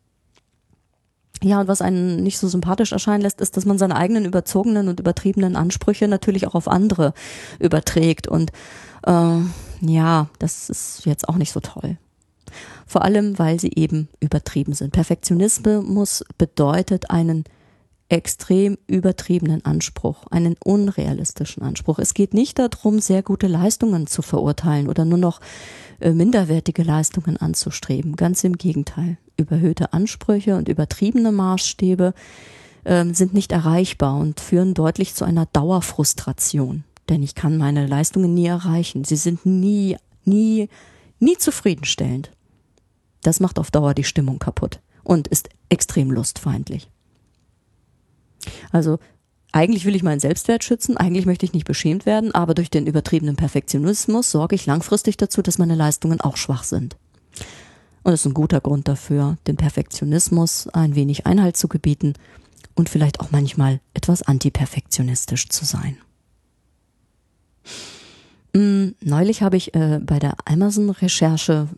Ja, 1.43 1.59
und 1.61 1.67
was 1.67 1.81
einen 1.81 2.21
nicht 2.21 2.37
so 2.37 2.47
sympathisch 2.47 2.91
erscheinen 2.91 3.21
lässt, 3.21 3.41
ist, 3.41 3.57
dass 3.57 3.65
man 3.65 3.79
seine 3.79 3.95
eigenen 3.95 4.25
überzogenen 4.25 4.87
und 4.87 4.99
übertriebenen 4.99 5.55
Ansprüche 5.55 6.07
natürlich 6.07 6.45
auch 6.47 6.53
auf 6.53 6.67
andere 6.67 7.13
überträgt. 7.59 8.27
Und 8.27 8.51
äh, 9.07 9.39
ja, 9.81 10.29
das 10.37 10.69
ist 10.69 11.05
jetzt 11.05 11.27
auch 11.27 11.37
nicht 11.37 11.51
so 11.51 11.59
toll. 11.59 11.97
Vor 12.85 13.03
allem, 13.03 13.39
weil 13.39 13.59
sie 13.59 13.71
eben 13.75 14.09
übertrieben 14.19 14.73
sind. 14.73 14.91
Perfektionismus 14.91 16.23
bedeutet 16.37 17.09
einen 17.09 17.45
extrem 18.09 18.77
übertriebenen 18.87 19.63
Anspruch, 19.63 20.27
einen 20.29 20.57
unrealistischen 20.63 21.63
Anspruch. 21.63 21.97
Es 21.97 22.13
geht 22.13 22.33
nicht 22.33 22.59
darum, 22.59 22.99
sehr 22.99 23.23
gute 23.23 23.47
Leistungen 23.47 24.05
zu 24.05 24.21
verurteilen 24.21 24.89
oder 24.89 25.05
nur 25.05 25.17
noch 25.17 25.39
äh, 26.01 26.11
minderwertige 26.11 26.83
Leistungen 26.83 27.37
anzustreben. 27.37 28.17
Ganz 28.17 28.43
im 28.43 28.57
Gegenteil. 28.57 29.17
Überhöhte 29.41 29.93
Ansprüche 29.93 30.55
und 30.55 30.69
übertriebene 30.69 31.31
Maßstäbe 31.31 32.13
äh, 32.83 33.05
sind 33.13 33.33
nicht 33.33 33.51
erreichbar 33.51 34.17
und 34.17 34.39
führen 34.39 34.73
deutlich 34.73 35.15
zu 35.15 35.25
einer 35.25 35.45
Dauerfrustration. 35.47 36.83
Denn 37.09 37.23
ich 37.23 37.35
kann 37.35 37.57
meine 37.57 37.87
Leistungen 37.87 38.33
nie 38.33 38.45
erreichen. 38.45 39.03
Sie 39.03 39.15
sind 39.15 39.45
nie, 39.45 39.97
nie, 40.23 40.69
nie 41.19 41.37
zufriedenstellend. 41.37 42.31
Das 43.21 43.39
macht 43.39 43.59
auf 43.59 43.71
Dauer 43.71 43.93
die 43.93 44.03
Stimmung 44.03 44.39
kaputt 44.39 44.79
und 45.03 45.27
ist 45.27 45.49
extrem 45.69 46.11
lustfeindlich. 46.11 46.89
Also 48.71 48.99
eigentlich 49.51 49.85
will 49.85 49.95
ich 49.95 50.03
meinen 50.03 50.19
Selbstwert 50.19 50.63
schützen, 50.63 50.97
eigentlich 50.97 51.25
möchte 51.25 51.45
ich 51.45 51.53
nicht 51.53 51.67
beschämt 51.67 52.05
werden, 52.05 52.33
aber 52.33 52.53
durch 52.53 52.69
den 52.69 52.87
übertriebenen 52.87 53.35
Perfektionismus 53.35 54.31
sorge 54.31 54.55
ich 54.55 54.65
langfristig 54.65 55.17
dazu, 55.17 55.41
dass 55.41 55.57
meine 55.57 55.75
Leistungen 55.75 56.21
auch 56.21 56.37
schwach 56.37 56.63
sind. 56.63 56.95
Und 58.03 58.13
es 58.13 58.21
ist 58.21 58.25
ein 58.25 58.33
guter 58.33 58.61
Grund 58.61 58.87
dafür, 58.87 59.37
den 59.47 59.57
Perfektionismus 59.57 60.67
ein 60.69 60.95
wenig 60.95 61.25
Einhalt 61.25 61.57
zu 61.57 61.67
gebieten 61.67 62.13
und 62.75 62.89
vielleicht 62.89 63.19
auch 63.19 63.31
manchmal 63.31 63.79
etwas 63.93 64.23
antiperfektionistisch 64.23 65.49
zu 65.49 65.65
sein. 65.65 65.97
Mm, 68.53 68.89
neulich 69.01 69.43
habe 69.43 69.55
ich 69.55 69.73
äh, 69.75 69.99
bei 70.01 70.19
der 70.19 70.35
Amazon-Recherche, 70.45 71.69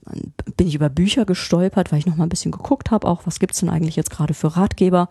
bin 0.57 0.67
ich 0.67 0.75
über 0.75 0.89
Bücher 0.89 1.25
gestolpert, 1.25 1.91
weil 1.91 1.99
ich 1.99 2.05
noch 2.05 2.15
mal 2.15 2.25
ein 2.25 2.29
bisschen 2.29 2.51
geguckt 2.51 2.89
habe, 2.89 3.07
auch 3.07 3.25
was 3.25 3.39
gibt's 3.39 3.59
denn 3.59 3.69
eigentlich 3.69 3.95
jetzt 3.95 4.09
gerade 4.09 4.33
für 4.33 4.55
Ratgeber 4.55 5.09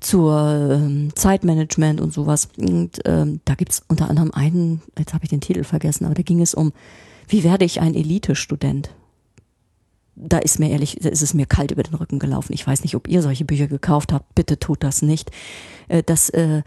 zur 0.00 0.70
ähm, 0.72 1.10
Zeitmanagement 1.14 2.00
und 2.00 2.12
sowas. 2.12 2.48
Und 2.56 3.00
ähm, 3.04 3.40
da 3.44 3.54
gibt's 3.54 3.82
unter 3.88 4.08
anderem 4.08 4.32
einen, 4.32 4.82
jetzt 4.98 5.14
habe 5.14 5.24
ich 5.24 5.30
den 5.30 5.40
Titel 5.40 5.62
vergessen, 5.64 6.04
aber 6.04 6.14
da 6.14 6.22
ging 6.22 6.40
es 6.40 6.54
um, 6.54 6.72
wie 7.28 7.44
werde 7.44 7.64
ich 7.64 7.80
ein 7.80 7.94
Elite-Student? 7.94 8.90
Da 10.16 10.38
ist 10.38 10.58
mir 10.58 10.70
ehrlich, 10.70 10.98
da 11.00 11.10
ist 11.10 11.22
es 11.22 11.34
mir 11.34 11.46
kalt 11.46 11.70
über 11.70 11.82
den 11.82 11.94
Rücken 11.94 12.18
gelaufen. 12.18 12.54
Ich 12.54 12.66
weiß 12.66 12.82
nicht, 12.82 12.94
ob 12.94 13.06
ihr 13.06 13.22
solche 13.22 13.44
Bücher 13.44 13.68
gekauft 13.68 14.12
habt. 14.12 14.34
Bitte 14.34 14.58
tut 14.58 14.82
das 14.82 15.02
nicht. 15.02 15.30
Äh, 15.88 16.02
das 16.02 16.30
äh, 16.30 16.62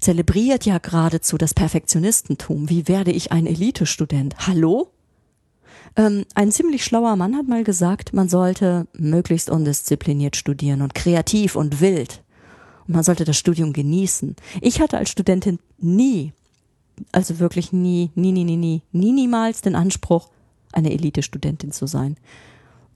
zelebriert 0.00 0.66
ja 0.66 0.78
geradezu 0.78 1.38
das 1.38 1.54
Perfektionistentum. 1.54 2.68
Wie 2.68 2.88
werde 2.88 3.12
ich 3.12 3.32
ein 3.32 3.46
Elite-Student? 3.46 4.46
Hallo? 4.46 4.90
Ähm, 5.96 6.24
ein 6.34 6.52
ziemlich 6.52 6.84
schlauer 6.84 7.16
Mann 7.16 7.36
hat 7.36 7.48
mal 7.48 7.64
gesagt, 7.64 8.12
man 8.12 8.28
sollte 8.28 8.86
möglichst 8.96 9.50
undiszipliniert 9.50 10.36
studieren 10.36 10.82
und 10.82 10.94
kreativ 10.94 11.56
und 11.56 11.80
wild. 11.80 12.22
Und 12.86 12.94
man 12.94 13.04
sollte 13.04 13.24
das 13.24 13.36
Studium 13.36 13.72
genießen. 13.72 14.36
Ich 14.60 14.80
hatte 14.80 14.98
als 14.98 15.10
Studentin 15.10 15.58
nie, 15.78 16.32
also 17.12 17.38
wirklich 17.38 17.72
nie, 17.72 18.10
nie, 18.14 18.32
nie, 18.32 18.44
nie, 18.44 18.56
nie, 18.56 18.82
nie 18.92 19.12
niemals 19.12 19.60
den 19.60 19.74
Anspruch, 19.74 20.30
eine 20.72 20.92
Elite-Studentin 20.92 21.72
zu 21.72 21.86
sein. 21.86 22.16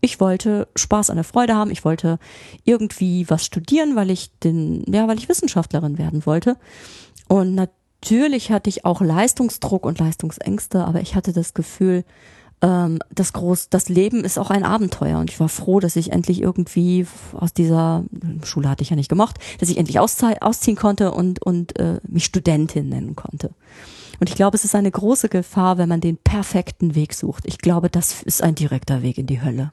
Ich 0.00 0.20
wollte 0.20 0.68
Spaß 0.76 1.10
an 1.10 1.16
der 1.16 1.24
Freude 1.24 1.54
haben. 1.54 1.70
Ich 1.70 1.84
wollte 1.84 2.18
irgendwie 2.64 3.28
was 3.28 3.44
studieren, 3.44 3.96
weil 3.96 4.10
ich 4.10 4.30
den, 4.40 4.84
ja, 4.92 5.08
weil 5.08 5.18
ich 5.18 5.28
Wissenschaftlerin 5.28 5.98
werden 5.98 6.26
wollte. 6.26 6.56
Und 7.28 7.54
natürlich 7.54 8.50
hatte 8.50 8.70
ich 8.70 8.84
auch 8.84 9.00
Leistungsdruck 9.00 9.84
und 9.84 9.98
Leistungsängste, 9.98 10.84
aber 10.84 11.00
ich 11.00 11.14
hatte 11.14 11.32
das 11.32 11.54
Gefühl, 11.54 12.04
ähm, 12.62 12.98
das 13.14 13.32
groß, 13.32 13.68
das 13.68 13.88
Leben 13.88 14.24
ist 14.24 14.38
auch 14.38 14.50
ein 14.50 14.64
Abenteuer 14.64 15.18
und 15.18 15.30
ich 15.30 15.40
war 15.40 15.48
froh, 15.48 15.80
dass 15.80 15.96
ich 15.96 16.12
endlich 16.12 16.40
irgendwie 16.40 17.06
aus 17.32 17.52
dieser 17.52 18.04
Schule 18.44 18.68
hatte 18.68 18.82
ich 18.82 18.90
ja 18.90 18.96
nicht 18.96 19.10
gemocht, 19.10 19.36
dass 19.58 19.68
ich 19.68 19.76
endlich 19.76 19.98
ausziehen 19.98 20.76
konnte 20.76 21.12
und 21.12 21.42
und 21.42 21.78
äh, 21.78 22.00
mich 22.08 22.24
Studentin 22.24 22.88
nennen 22.88 23.16
konnte. 23.16 23.50
Und 24.18 24.30
ich 24.30 24.36
glaube, 24.36 24.56
es 24.56 24.64
ist 24.64 24.74
eine 24.74 24.90
große 24.90 25.28
Gefahr, 25.28 25.76
wenn 25.76 25.88
man 25.88 26.00
den 26.00 26.16
perfekten 26.16 26.94
Weg 26.94 27.12
sucht. 27.12 27.44
Ich 27.46 27.58
glaube, 27.58 27.90
das 27.90 28.22
ist 28.22 28.42
ein 28.42 28.54
direkter 28.54 29.02
Weg 29.02 29.18
in 29.18 29.26
die 29.26 29.42
Hölle. 29.42 29.72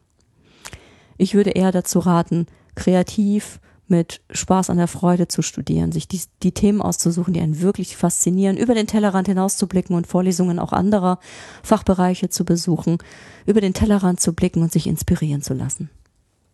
Ich 1.24 1.36
würde 1.36 1.52
eher 1.52 1.72
dazu 1.72 2.00
raten, 2.00 2.48
kreativ 2.76 3.62
mit 3.88 4.20
Spaß 4.32 4.70
an 4.70 4.76
der 4.76 4.90
Freude 4.90 5.30
zu 5.30 5.42
studieren, 5.42 5.94
sich 5.94 6.06
die, 6.06 6.20
die 6.42 6.52
Themen 6.52 6.82
auszusuchen, 6.82 7.34
die 7.34 7.40
einen 7.40 7.62
wirklich 7.62 7.96
faszinieren, 7.96 8.58
über 8.58 8.76
den 8.76 8.88
Tellerrand 8.88 9.30
hinauszublicken 9.30 9.96
und 9.96 10.06
Vorlesungen 10.06 10.60
auch 10.60 10.74
anderer 10.74 11.20
Fachbereiche 11.64 12.28
zu 12.28 12.44
besuchen, 12.44 12.98
über 13.46 13.62
den 13.62 13.74
Tellerrand 13.74 14.20
zu 14.20 14.34
blicken 14.34 14.64
und 14.64 14.74
sich 14.74 14.86
inspirieren 14.86 15.42
zu 15.42 15.54
lassen. 15.54 15.90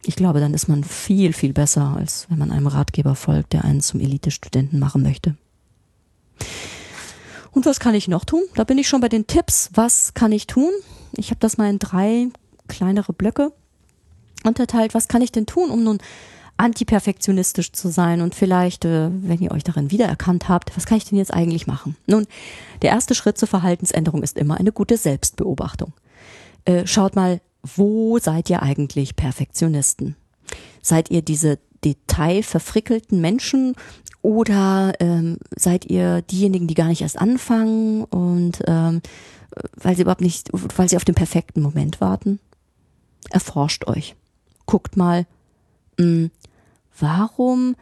Ich 0.06 0.16
glaube, 0.16 0.40
dann 0.40 0.54
ist 0.54 0.68
man 0.68 0.84
viel, 0.84 1.34
viel 1.34 1.54
besser, 1.54 1.96
als 1.98 2.28
wenn 2.30 2.38
man 2.38 2.52
einem 2.52 2.68
Ratgeber 2.68 3.16
folgt, 3.16 3.54
der 3.54 3.66
einen 3.66 3.82
zum 3.82 4.00
Elite-Studenten 4.00 4.78
machen 4.78 5.02
möchte. 5.02 5.36
Und 7.50 7.66
was 7.66 7.80
kann 7.80 7.96
ich 7.96 8.08
noch 8.08 8.24
tun? 8.24 8.44
Da 8.54 8.66
bin 8.66 8.78
ich 8.78 8.88
schon 8.88 9.02
bei 9.02 9.10
den 9.10 9.26
Tipps. 9.26 9.72
Was 9.74 10.14
kann 10.14 10.32
ich 10.32 10.46
tun? 10.46 10.70
Ich 11.14 11.32
habe 11.32 11.40
das 11.40 11.58
mal 11.58 11.72
in 11.72 11.80
drei 11.80 12.28
kleinere 12.68 13.14
Blöcke 13.14 13.52
unterteilt. 14.44 14.94
Was 14.94 15.08
kann 15.08 15.22
ich 15.22 15.32
denn 15.32 15.46
tun, 15.46 15.70
um 15.70 15.84
nun 15.84 16.00
antiperfektionistisch 16.60 17.72
zu 17.72 17.90
sein 17.90 18.22
und 18.22 18.36
vielleicht, 18.36 18.84
äh, 18.84 19.10
wenn 19.12 19.40
ihr 19.40 19.52
euch 19.52 19.64
darin 19.64 19.92
wiedererkannt 19.92 20.50
habt, 20.50 20.76
was 20.76 20.86
kann 20.86 20.98
ich 20.98 21.06
denn 21.06 21.18
jetzt 21.18 21.34
eigentlich 21.34 21.68
machen? 21.68 21.96
Nun, 22.06 22.28
der 22.82 22.92
erste 22.92 23.16
Schritt 23.16 23.38
zur 23.38 23.48
Verhaltensänderung 23.48 24.24
ist 24.24 24.38
immer 24.38 24.58
eine 24.58 24.74
gute 24.74 24.98
Selbstbeobachtung. 24.98 25.94
Äh, 26.66 26.86
schaut 26.86 27.16
mal, 27.16 27.40
wo 27.64 28.20
seid 28.20 28.50
ihr 28.50 28.62
eigentlich 28.62 29.16
Perfektionisten? 29.16 30.16
Seid 30.82 31.10
ihr 31.10 31.22
diese 31.22 31.60
detailverfrickelten 31.86 33.22
Menschen 33.22 33.76
oder 34.22 34.94
ähm, 35.00 35.38
seid 35.56 35.86
ihr 35.86 36.22
diejenigen, 36.24 36.68
die 36.68 36.74
gar 36.74 36.88
nicht 36.88 37.02
erst 37.02 37.20
anfangen 37.20 38.04
und 38.04 38.62
ähm, 38.68 39.02
weil 39.76 39.96
sie 39.96 40.02
überhaupt 40.02 40.22
nicht, 40.22 40.50
weil 40.52 40.90
sie 40.90 40.98
auf 40.98 41.06
den 41.06 41.16
perfekten 41.16 41.62
Moment 41.62 42.02
warten? 42.02 42.40
Erforscht 43.30 43.88
euch. 43.88 44.16
Guckt 44.70 44.98
mal, 44.98 45.26
mh, 45.98 46.06
hm, 46.06 46.32
warum 47.00 47.76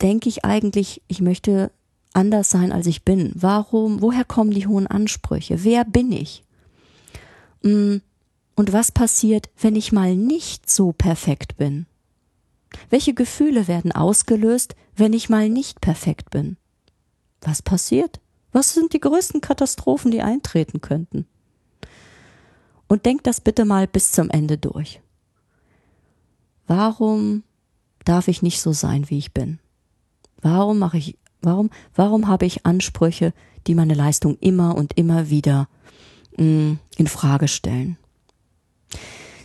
denke 0.00 0.30
ich 0.30 0.46
eigentlich, 0.46 1.02
ich 1.06 1.20
möchte 1.20 1.70
anders 2.14 2.48
sein, 2.48 2.72
als 2.72 2.86
ich 2.86 3.04
bin? 3.04 3.30
Warum, 3.34 4.00
woher 4.00 4.24
kommen 4.24 4.52
die 4.52 4.66
hohen 4.66 4.86
Ansprüche? 4.86 5.64
Wer 5.64 5.84
bin 5.84 6.12
ich? 6.12 6.44
Mm, 7.62 7.96
und 8.54 8.72
was 8.72 8.90
passiert, 8.90 9.50
wenn 9.60 9.76
ich 9.76 9.92
mal 9.92 10.16
nicht 10.16 10.70
so 10.70 10.92
perfekt 10.92 11.58
bin? 11.58 11.84
Welche 12.88 13.12
Gefühle 13.12 13.68
werden 13.68 13.92
ausgelöst, 13.92 14.76
wenn 14.96 15.12
ich 15.12 15.28
mal 15.28 15.50
nicht 15.50 15.82
perfekt 15.82 16.30
bin? 16.30 16.56
Was 17.42 17.60
passiert? 17.60 18.18
Was 18.50 18.72
sind 18.72 18.94
die 18.94 19.00
größten 19.00 19.42
Katastrophen, 19.42 20.10
die 20.10 20.22
eintreten 20.22 20.80
könnten? 20.80 21.26
Und 22.88 23.06
denkt 23.06 23.26
das 23.26 23.40
bitte 23.40 23.64
mal 23.64 23.86
bis 23.86 24.12
zum 24.12 24.30
Ende 24.30 24.58
durch. 24.58 25.00
Warum 26.66 27.42
darf 28.04 28.28
ich 28.28 28.42
nicht 28.42 28.60
so 28.60 28.72
sein, 28.72 29.08
wie 29.10 29.18
ich 29.18 29.32
bin? 29.32 29.58
Warum 30.40 30.78
mache 30.78 30.98
ich, 30.98 31.16
warum, 31.42 31.70
warum 31.94 32.28
habe 32.28 32.46
ich 32.46 32.66
Ansprüche, 32.66 33.32
die 33.66 33.74
meine 33.74 33.94
Leistung 33.94 34.36
immer 34.40 34.76
und 34.76 34.96
immer 34.96 35.30
wieder 35.30 35.68
mh, 36.36 36.44
mm, 36.44 36.78
in 36.98 37.06
Frage 37.06 37.48
stellen? 37.48 37.96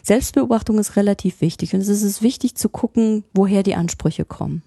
Selbstbeobachtung 0.03 0.79
ist 0.79 0.95
relativ 0.95 1.41
wichtig 1.41 1.73
und 1.73 1.81
es 1.81 1.89
ist 1.89 2.21
wichtig 2.21 2.55
zu 2.55 2.69
gucken, 2.69 3.23
woher 3.33 3.63
die 3.63 3.75
Ansprüche 3.75 4.25
kommen. 4.25 4.63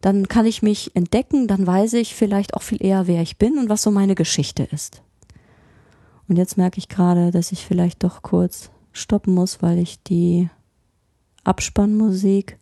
Dann 0.00 0.28
kann 0.28 0.46
ich 0.46 0.62
mich 0.62 0.94
entdecken, 0.94 1.48
dann 1.48 1.66
weiß 1.66 1.94
ich 1.94 2.14
vielleicht 2.14 2.54
auch 2.54 2.62
viel 2.62 2.84
eher, 2.84 3.06
wer 3.06 3.22
ich 3.22 3.38
bin 3.38 3.58
und 3.58 3.68
was 3.68 3.82
so 3.82 3.90
meine 3.90 4.14
Geschichte 4.14 4.62
ist. 4.64 5.02
Und 6.28 6.36
jetzt 6.36 6.56
merke 6.56 6.78
ich 6.78 6.88
gerade, 6.88 7.30
dass 7.30 7.52
ich 7.52 7.64
vielleicht 7.64 8.02
doch 8.02 8.22
kurz 8.22 8.70
stoppen 8.92 9.34
muss, 9.34 9.62
weil 9.62 9.78
ich 9.78 10.02
die 10.02 10.48
Abspannmusik 11.44 12.58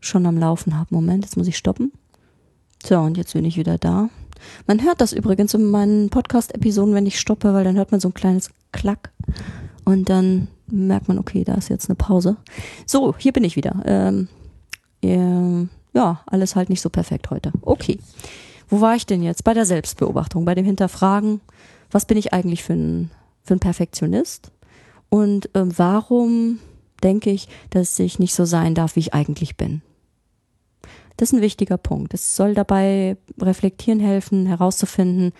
schon 0.00 0.26
am 0.26 0.38
Laufen 0.38 0.78
habe. 0.78 0.94
Moment, 0.94 1.24
jetzt 1.24 1.36
muss 1.36 1.48
ich 1.48 1.56
stoppen. 1.56 1.92
So, 2.84 2.98
und 2.98 3.16
jetzt 3.16 3.32
bin 3.32 3.44
ich 3.44 3.56
wieder 3.56 3.78
da. 3.78 4.08
Man 4.66 4.82
hört 4.82 5.00
das 5.00 5.12
übrigens 5.12 5.54
in 5.54 5.70
meinen 5.70 6.10
Podcast-Episoden, 6.10 6.94
wenn 6.94 7.06
ich 7.06 7.20
stoppe, 7.20 7.54
weil 7.54 7.64
dann 7.64 7.76
hört 7.76 7.92
man 7.92 8.00
so 8.00 8.08
ein 8.08 8.14
kleines 8.14 8.50
Klack. 8.72 9.12
Und 9.84 10.08
dann 10.08 10.48
merkt 10.66 11.08
man, 11.08 11.18
okay, 11.18 11.44
da 11.44 11.54
ist 11.54 11.68
jetzt 11.68 11.88
eine 11.88 11.96
Pause. 11.96 12.36
So, 12.86 13.14
hier 13.16 13.32
bin 13.32 13.44
ich 13.44 13.56
wieder. 13.56 13.82
Ähm, 13.84 14.28
äh, 15.02 15.68
ja, 15.94 16.22
alles 16.26 16.56
halt 16.56 16.70
nicht 16.70 16.80
so 16.80 16.90
perfekt 16.90 17.30
heute. 17.30 17.52
Okay. 17.62 17.98
Wo 18.68 18.80
war 18.80 18.96
ich 18.96 19.06
denn 19.06 19.22
jetzt? 19.22 19.44
Bei 19.44 19.54
der 19.54 19.66
Selbstbeobachtung, 19.66 20.44
bei 20.44 20.54
dem 20.54 20.64
Hinterfragen, 20.64 21.40
was 21.92 22.06
bin 22.06 22.18
ich 22.18 22.32
eigentlich 22.32 22.64
für 22.64 22.72
ein, 22.72 23.10
für 23.44 23.54
ein 23.54 23.60
Perfektionist? 23.60 24.50
Und 25.08 25.50
ähm, 25.54 25.72
warum 25.76 26.58
denke 27.02 27.30
ich, 27.30 27.48
dass 27.70 27.98
ich 27.98 28.18
nicht 28.18 28.34
so 28.34 28.44
sein 28.44 28.74
darf, 28.74 28.96
wie 28.96 29.00
ich 29.00 29.14
eigentlich 29.14 29.56
bin. 29.56 29.82
Das 31.16 31.28
ist 31.28 31.34
ein 31.34 31.42
wichtiger 31.42 31.76
Punkt. 31.76 32.14
Es 32.14 32.36
soll 32.36 32.54
dabei 32.54 33.16
reflektieren 33.40 34.00
helfen, 34.00 34.46
herauszufinden, 34.46 35.32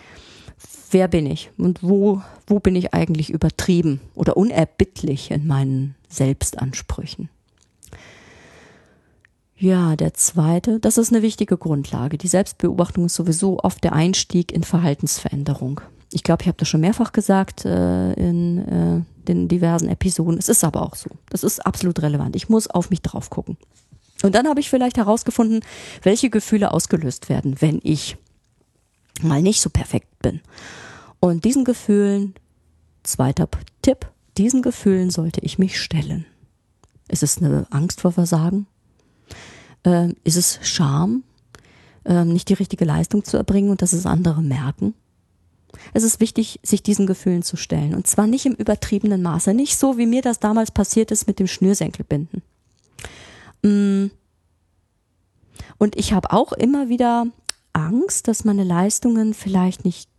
wer 0.91 1.07
bin 1.07 1.25
ich 1.25 1.49
und 1.57 1.81
wo, 1.81 2.21
wo 2.45 2.59
bin 2.59 2.75
ich 2.75 2.93
eigentlich 2.93 3.31
übertrieben 3.31 3.99
oder 4.13 4.37
unerbittlich 4.37 5.31
in 5.31 5.47
meinen 5.47 5.95
Selbstansprüchen. 6.09 7.29
Ja, 9.57 9.95
der 9.95 10.13
zweite, 10.13 10.79
das 10.79 10.97
ist 10.97 11.11
eine 11.11 11.21
wichtige 11.21 11.57
Grundlage. 11.57 12.17
Die 12.17 12.27
Selbstbeobachtung 12.27 13.05
ist 13.05 13.15
sowieso 13.15 13.59
oft 13.59 13.83
der 13.83 13.93
Einstieg 13.93 14.51
in 14.51 14.63
Verhaltensveränderung. 14.63 15.81
Ich 16.13 16.23
glaube, 16.23 16.43
ich 16.43 16.47
habe 16.47 16.57
das 16.57 16.67
schon 16.67 16.81
mehrfach 16.81 17.11
gesagt 17.11 17.65
äh, 17.65 18.13
in 18.13 18.67
äh, 18.67 19.27
den 19.27 19.47
diversen 19.47 19.89
Episoden. 19.89 20.37
Es 20.37 20.47
ist 20.47 20.63
aber 20.63 20.83
auch 20.83 20.95
so. 20.95 21.09
Das 21.29 21.43
ist 21.43 21.65
absolut 21.65 22.01
relevant. 22.01 22.35
Ich 22.35 22.49
muss 22.49 22.67
auf 22.67 22.89
mich 22.89 23.01
drauf 23.01 23.29
gucken. 23.29 23.57
Und 24.21 24.35
dann 24.35 24.47
habe 24.47 24.59
ich 24.59 24.69
vielleicht 24.69 24.97
herausgefunden, 24.97 25.61
welche 26.01 26.29
Gefühle 26.29 26.71
ausgelöst 26.71 27.29
werden, 27.29 27.57
wenn 27.59 27.79
ich 27.83 28.15
mal 29.21 29.41
nicht 29.41 29.61
so 29.61 29.69
perfekt 29.69 30.21
bin. 30.21 30.41
Und 31.19 31.45
diesen 31.45 31.65
Gefühlen, 31.65 32.35
zweiter 33.03 33.49
Tipp, 33.81 34.07
diesen 34.37 34.61
Gefühlen 34.61 35.09
sollte 35.09 35.41
ich 35.41 35.59
mich 35.59 35.79
stellen. 35.79 36.25
Ist 37.07 37.23
es 37.23 37.37
eine 37.37 37.67
Angst 37.69 38.01
vor 38.01 38.11
Versagen? 38.11 38.65
Ähm, 39.83 40.15
ist 40.23 40.37
es 40.37 40.59
Scham, 40.61 41.23
ähm, 42.05 42.31
nicht 42.33 42.49
die 42.49 42.53
richtige 42.53 42.85
Leistung 42.85 43.23
zu 43.23 43.37
erbringen 43.37 43.69
und 43.69 43.81
dass 43.81 43.93
es 43.93 44.05
andere 44.05 44.41
merken? 44.41 44.93
Es 45.93 46.03
ist 46.03 46.19
wichtig, 46.19 46.59
sich 46.63 46.83
diesen 46.83 47.07
Gefühlen 47.07 47.43
zu 47.43 47.57
stellen. 47.57 47.95
Und 47.95 48.07
zwar 48.07 48.27
nicht 48.27 48.45
im 48.45 48.53
übertriebenen 48.53 49.21
Maße. 49.21 49.53
Nicht 49.53 49.77
so, 49.77 49.97
wie 49.97 50.05
mir 50.05 50.21
das 50.21 50.39
damals 50.39 50.71
passiert 50.71 51.11
ist 51.11 51.27
mit 51.27 51.39
dem 51.39 51.47
Schnürsenkelbinden. 51.47 52.41
Mm. 53.61 54.11
Und 55.77 55.95
ich 55.95 56.13
habe 56.13 56.31
auch 56.31 56.53
immer 56.53 56.89
wieder 56.89 57.27
Angst, 57.73 58.27
dass 58.27 58.45
meine 58.45 58.63
Leistungen 58.63 59.33
vielleicht 59.33 59.83
nicht 59.83 60.09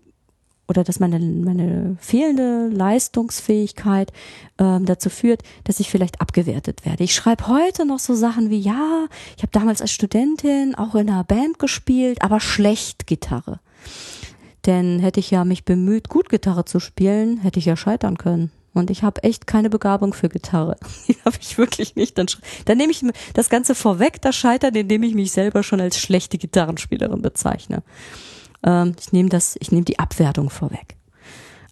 oder 0.67 0.83
dass 0.83 0.99
meine, 0.99 1.19
meine 1.19 1.97
fehlende 2.01 2.69
Leistungsfähigkeit 2.69 4.13
ähm, 4.59 4.87
dazu 4.87 5.11
führt, 5.11 5.43
dass 5.65 5.81
ich 5.81 5.91
vielleicht 5.91 6.21
abgewertet 6.21 6.87
werde. 6.87 7.05
Ich 7.05 7.15
schreibe 7.15 7.49
heute 7.49 7.85
noch 7.85 7.99
so 7.99 8.15
Sachen 8.15 8.49
wie, 8.51 8.59
ja, 8.59 9.07
ich 9.37 9.43
habe 9.43 9.53
damals 9.53 9.83
als 9.83 9.93
Studentin 9.93 10.75
auch 10.75 10.95
in 10.95 11.11
einer 11.11 11.25
Band 11.25 11.59
gespielt, 11.59 12.23
aber 12.23 12.41
schlecht 12.41 13.07
Gitarre. 13.07 13.61
Denn 14.67 14.99
hätte 14.99 15.21
ich 15.21 15.31
ja 15.31 15.45
mich 15.45 15.65
bemüht, 15.65 16.09
gut 16.09 16.29
Gitarre 16.29 16.65
zu 16.65 16.81
spielen, 16.81 17.39
hätte 17.39 17.59
ich 17.59 17.67
ja 17.67 17.77
scheitern 17.77 18.17
können. 18.17 18.51
und 18.73 18.91
ich 18.91 19.03
habe 19.05 19.23
echt 19.23 19.47
keine 19.47 19.71
Begabung 19.71 20.15
für 20.15 20.29
Gitarre. 20.29 20.77
Die 21.09 21.17
habe 21.25 21.37
ich 21.41 21.59
wirklich 21.59 21.95
nicht. 21.95 22.19
Dann, 22.19 22.27
dann 22.65 22.79
nehme 22.79 22.91
ich 22.91 23.05
das 23.35 23.49
Ganze 23.49 23.75
vorweg, 23.75 24.21
das 24.21 24.35
Scheitern, 24.35 24.75
indem 24.75 25.03
ich 25.03 25.15
mich 25.15 25.33
selber 25.33 25.63
schon 25.63 25.81
als 25.81 25.99
schlechte 25.99 26.39
Gitarrenspielerin 26.39 27.23
bezeichne. 27.23 27.83
Ähm, 28.65 28.97
ich 28.99 29.13
nehme 29.13 29.29
das, 29.29 29.57
ich 29.61 29.71
nehme 29.71 29.85
die 29.85 29.99
Abwertung 29.99 30.51
vorweg. 30.51 30.97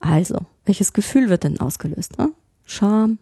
Also, 0.00 0.36
welches 0.64 0.92
Gefühl 0.92 1.28
wird 1.28 1.44
denn 1.44 1.60
ausgelöst? 1.60 2.18
Ne? 2.18 2.30
Scham, 2.64 3.18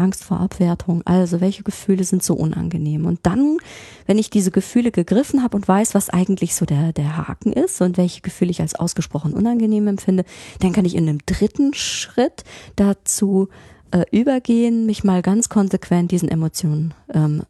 Angst 0.00 0.24
vor 0.24 0.40
Abwertung. 0.40 1.02
Also, 1.04 1.40
welche 1.40 1.62
Gefühle 1.62 2.04
sind 2.04 2.22
so 2.22 2.34
unangenehm? 2.34 3.06
Und 3.06 3.20
dann, 3.22 3.58
wenn 4.06 4.18
ich 4.18 4.30
diese 4.30 4.50
Gefühle 4.50 4.90
gegriffen 4.90 5.42
habe 5.42 5.56
und 5.56 5.68
weiß, 5.68 5.94
was 5.94 6.10
eigentlich 6.10 6.54
so 6.54 6.64
der, 6.64 6.92
der 6.92 7.16
Haken 7.16 7.52
ist 7.52 7.80
und 7.80 7.96
welche 7.96 8.20
Gefühle 8.20 8.50
ich 8.50 8.60
als 8.60 8.74
ausgesprochen 8.74 9.34
unangenehm 9.34 9.86
empfinde, 9.86 10.24
dann 10.60 10.72
kann 10.72 10.84
ich 10.84 10.96
in 10.96 11.08
einem 11.08 11.18
dritten 11.26 11.74
Schritt 11.74 12.44
dazu 12.76 13.48
äh, 13.90 14.04
übergehen, 14.10 14.86
mich 14.86 15.04
mal 15.04 15.22
ganz 15.22 15.48
konsequent 15.48 16.10
diesen 16.10 16.28
Emotionen 16.28 16.94
ähm, 17.12 17.42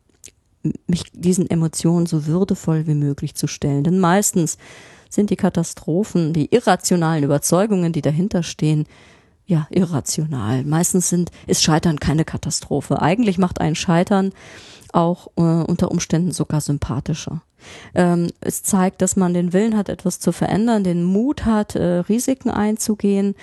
mich 0.87 1.05
diesen 1.13 1.49
Emotionen 1.49 2.07
so 2.07 2.27
würdevoll 2.27 2.87
wie 2.87 2.95
möglich 2.95 3.35
zu 3.35 3.47
stellen. 3.47 3.85
Denn 3.85 3.99
meistens 3.99 4.59
sind 5.09 5.31
die 5.31 5.37
Katastrophen, 5.37 6.33
die 6.33 6.55
irrationalen 6.55 7.25
Überzeugungen, 7.25 7.93
die 7.93 8.03
dahinter 8.03 8.43
stehen, 8.43 8.87
ja, 9.51 9.67
irrational. 9.71 10.63
Meistens 10.65 11.09
sind, 11.09 11.33
ist 11.49 11.65
Scheitern 11.65 11.99
keine 11.99 12.25
Katastrophe. 12.25 13.03
Eigentlich 13.03 13.37
macht 13.37 13.61
ein 13.61 13.75
Scheitern 13.75 14.33
auch 14.93 15.27
äh, 15.37 15.41
unter 15.41 15.91
Umständen 15.91 16.31
sogar 16.31 16.61
sympathischer. 16.61 17.43
Ähm, 17.93 18.29
es 18.41 18.63
zeigt, 18.63 19.03
dass 19.03 19.17
man 19.17 19.35
den 19.35 19.53
Willen 19.53 19.77
hat, 19.77 19.89
etwas 19.89 20.21
zu 20.21 20.31
verändern, 20.31 20.85
den 20.85 21.03
Mut 21.03 21.47
hat, 21.47 21.75
äh, 21.75 21.99
Risiken 21.99 22.49
einzugehen 22.49 23.35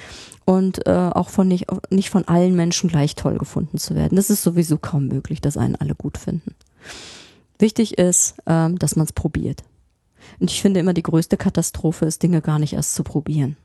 und 0.46 0.88
äh, 0.88 0.92
auch 0.92 1.28
von 1.28 1.50
nicht, 1.50 1.66
nicht 1.90 2.10
von 2.10 2.26
allen 2.26 2.56
Menschen 2.56 2.90
gleich 2.90 3.16
toll 3.16 3.38
gefunden 3.38 3.78
zu 3.78 3.94
werden. 3.94 4.16
Das 4.16 4.30
ist 4.30 4.44
sowieso 4.44 4.78
kaum 4.78 5.08
möglich, 5.08 5.42
dass 5.42 5.58
einen 5.58 5.76
alle 5.76 5.94
gut 5.94 6.18
finden. 6.18 6.56
Wichtig 7.60 7.98
ist, 7.98 8.36
ähm, 8.46 8.80
dass 8.80 8.96
man 8.96 9.06
es 9.06 9.14
probiert. 9.14 9.64
Und 10.40 10.52
ich 10.52 10.62
finde 10.62 10.80
immer, 10.80 10.94
die 10.94 11.04
größte 11.04 11.36
Katastrophe 11.36 12.06
ist, 12.06 12.24
Dinge 12.24 12.42
gar 12.42 12.60
nicht 12.60 12.74
erst 12.74 12.96
zu 12.96 13.04
probieren. 13.04 13.58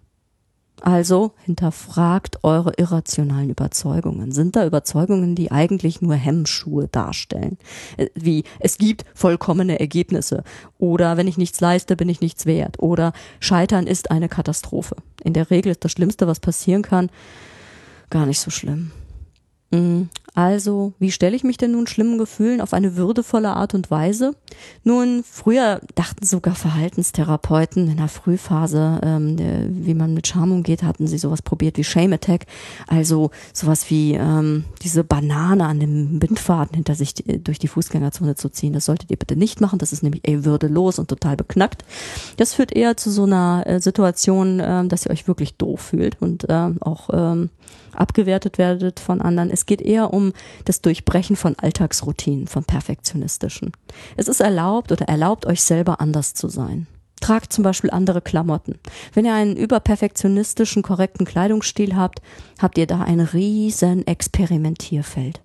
Also 0.83 1.31
hinterfragt 1.45 2.43
eure 2.43 2.73
irrationalen 2.77 3.51
Überzeugungen. 3.51 4.33
Sind 4.33 4.57
da 4.57 4.67
Überzeugungen, 4.67 5.37
die 5.37 5.53
eigentlich 5.53 6.03
nur 6.03 6.17
Hemmschuhe 6.17 6.89
darstellen? 6.89 7.57
Äh, 7.97 8.09
wie 8.15 8.43
es 8.59 8.79
gibt 8.79 9.05
vollkommene 9.15 9.79
Ergebnisse 9.79 10.43
oder 10.79 11.17
wenn 11.17 11.29
ich 11.29 11.39
nichts 11.39 11.61
leiste, 11.61 11.95
bin 11.95 12.09
ich 12.09 12.21
nichts 12.21 12.47
wert 12.47 12.81
oder 12.81 13.13
Scheitern 13.39 13.87
ist 13.87 14.11
eine 14.11 14.29
Katastrophe. 14.29 14.97
In 15.23 15.35
der 15.35 15.51
Regel 15.51 15.71
ist 15.71 15.85
das 15.85 15.93
Schlimmste, 15.93 16.27
was 16.27 16.41
passieren 16.41 16.83
kann, 16.83 17.11
gar 18.11 18.27
nicht 18.27 18.41
so 18.41 18.51
schlimm. 18.51 18.91
Mhm. 19.73 20.09
Also, 20.35 20.95
wie 20.99 21.11
stelle 21.11 21.37
ich 21.37 21.45
mich 21.45 21.59
denn 21.59 21.73
nun 21.73 21.87
schlimmen 21.87 22.17
Gefühlen 22.17 22.63
auf 22.63 22.73
eine 22.73 22.97
würdevolle 22.97 23.51
Art 23.51 23.75
und 23.75 23.91
Weise? 23.91 24.35
Nun, 24.83 25.25
früher 25.31 25.83
dachten 25.95 26.25
sogar 26.25 26.55
Verhaltenstherapeuten 26.55 27.91
in 27.91 27.99
der 27.99 28.09
Frühphase, 28.09 28.99
ähm, 29.03 29.37
wie 29.85 29.93
man 29.93 30.15
mit 30.15 30.27
Scham 30.27 30.51
umgeht, 30.51 30.85
hatten 30.85 31.07
sie 31.07 31.19
sowas 31.19 31.43
probiert 31.43 31.77
wie 31.77 31.85
Shame 31.85 32.15
Attack. 32.15 32.47
Also 32.87 33.31
sowas 33.53 33.91
wie 33.91 34.15
ähm, 34.15 34.65
diese 34.81 35.05
Banane 35.05 35.67
an 35.67 35.81
dem 35.81 36.19
Bindfaden 36.19 36.77
hinter 36.77 36.95
sich 36.95 37.15
durch 37.15 37.59
die 37.59 37.69
Fußgängerzone 37.69 38.35
zu 38.35 38.49
ziehen. 38.49 38.73
Das 38.73 38.87
solltet 38.87 39.11
ihr 39.11 39.19
bitte 39.19 39.37
nicht 39.37 39.61
machen. 39.61 39.79
Das 39.79 39.93
ist 39.93 40.03
nämlich 40.03 40.27
ey, 40.27 40.47
würdelos 40.47 40.99
und 40.99 41.09
total 41.09 41.37
beknackt. 41.37 41.85
Das 42.39 42.55
führt 42.55 42.73
eher 42.73 42.97
zu 42.97 43.11
so 43.11 43.25
einer 43.25 43.65
äh, 43.67 43.81
Situation, 43.81 44.61
äh, 44.61 44.87
dass 44.87 45.05
ihr 45.05 45.11
euch 45.11 45.29
wirklich 45.29 45.57
doof 45.57 45.81
fühlt 45.81 46.17
und 46.23 46.49
äh, 46.49 46.71
auch 46.81 47.11
ähm, 47.13 47.51
abgewertet 47.95 48.59
werdet 48.59 49.01
von 49.01 49.21
anderen. 49.21 49.51
Es 49.51 49.67
geht 49.67 49.81
eher 49.81 50.13
um 50.13 50.33
das 50.65 50.81
Durchbrechen 50.81 51.37
von 51.37 51.59
Alltagsroutinen, 51.59 52.47
von 52.47 52.65
perfektionistischen. 52.65 53.73
Es 54.17 54.29
ist 54.29 54.41
erlaubt 54.41 54.93
oder 54.93 55.07
erlaubt 55.09 55.47
euch 55.47 55.63
selber 55.63 56.01
anders 56.01 56.35
zu 56.35 56.49
sein. 56.49 56.87
Tragt 57.21 57.53
zum 57.53 57.63
Beispiel 57.63 57.91
andere 57.91 58.21
Klamotten. 58.21 58.79
Wenn 59.15 59.25
ihr 59.25 59.35
einen 59.35 59.57
überperfektionistischen, 59.57 60.83
korrekten 60.83 61.25
Kleidungsstil 61.25 61.95
habt, 61.95 62.21
habt 62.61 62.79
ihr 62.79 62.87
da 62.87 63.03
ein 63.03 63.21
riesen 63.21 64.07
Experimentierfeld. 64.07 65.41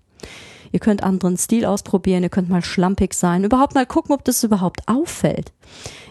Ihr 0.71 0.79
könnt 0.79 1.03
anderen 1.03 1.38
Stil 1.38 1.65
ausprobieren, 1.65 2.23
ihr 2.23 2.29
könnt 2.29 2.49
mal 2.49 2.63
schlampig 2.63 3.13
sein, 3.13 3.43
überhaupt 3.43 3.75
mal 3.75 3.86
gucken, 3.86 4.13
ob 4.13 4.23
das 4.25 4.43
überhaupt 4.43 4.81
auffällt. 4.88 5.53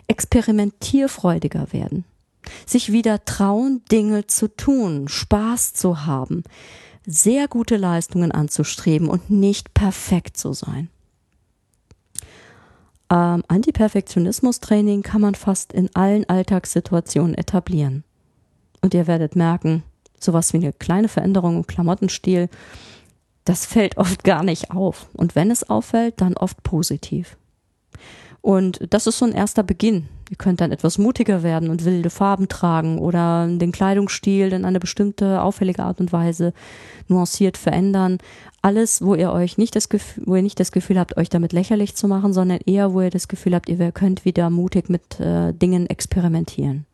Experimentierfreudiger 0.06 1.72
werden 1.72 2.04
sich 2.66 2.92
wieder 2.92 3.24
trauen, 3.24 3.82
Dinge 3.90 4.26
zu 4.26 4.48
tun, 4.48 5.08
Spaß 5.08 5.74
zu 5.74 6.06
haben, 6.06 6.42
sehr 7.06 7.48
gute 7.48 7.76
Leistungen 7.76 8.32
anzustreben 8.32 9.08
und 9.08 9.30
nicht 9.30 9.74
perfekt 9.74 10.36
zu 10.36 10.52
sein. 10.52 10.90
Ähm, 13.10 13.44
Antiperfektionismus-Training 13.46 15.02
kann 15.02 15.20
man 15.20 15.34
fast 15.34 15.72
in 15.72 15.94
allen 15.94 16.28
Alltagssituationen 16.28 17.34
etablieren. 17.34 18.02
Und 18.82 18.94
ihr 18.94 19.06
werdet 19.06 19.36
merken, 19.36 19.84
sowas 20.18 20.52
wie 20.52 20.58
eine 20.58 20.72
kleine 20.72 21.08
Veränderung 21.08 21.56
im 21.56 21.66
Klamottenstil, 21.66 22.48
das 23.44 23.64
fällt 23.64 23.96
oft 23.96 24.24
gar 24.24 24.42
nicht 24.42 24.72
auf. 24.72 25.08
Und 25.12 25.36
wenn 25.36 25.52
es 25.52 25.68
auffällt, 25.70 26.20
dann 26.20 26.36
oft 26.36 26.62
positiv. 26.64 27.36
Und 28.46 28.78
das 28.90 29.08
ist 29.08 29.18
so 29.18 29.24
ein 29.24 29.32
erster 29.32 29.64
Beginn. 29.64 30.06
Ihr 30.30 30.36
könnt 30.36 30.60
dann 30.60 30.70
etwas 30.70 30.98
mutiger 30.98 31.42
werden 31.42 31.68
und 31.68 31.84
wilde 31.84 32.10
Farben 32.10 32.46
tragen 32.46 33.00
oder 33.00 33.48
den 33.48 33.72
Kleidungsstil 33.72 34.52
in 34.52 34.64
eine 34.64 34.78
bestimmte 34.78 35.42
auffällige 35.42 35.82
Art 35.82 35.98
und 35.98 36.12
Weise 36.12 36.52
nuanciert 37.08 37.56
verändern. 37.56 38.18
Alles, 38.62 39.02
wo 39.02 39.16
ihr 39.16 39.32
euch 39.32 39.58
nicht 39.58 39.74
das 39.74 39.88
Gefühl, 39.88 40.22
wo 40.26 40.36
ihr 40.36 40.42
nicht 40.42 40.60
das 40.60 40.70
Gefühl 40.70 41.00
habt, 41.00 41.16
euch 41.16 41.28
damit 41.28 41.52
lächerlich 41.52 41.96
zu 41.96 42.06
machen, 42.06 42.32
sondern 42.32 42.60
eher, 42.64 42.92
wo 42.92 43.00
ihr 43.00 43.10
das 43.10 43.26
Gefühl 43.26 43.52
habt, 43.52 43.68
ihr 43.68 43.90
könnt 43.90 44.24
wieder 44.24 44.48
mutig 44.48 44.88
mit 44.88 45.18
äh, 45.18 45.52
Dingen 45.52 45.90
experimentieren. 45.90 46.85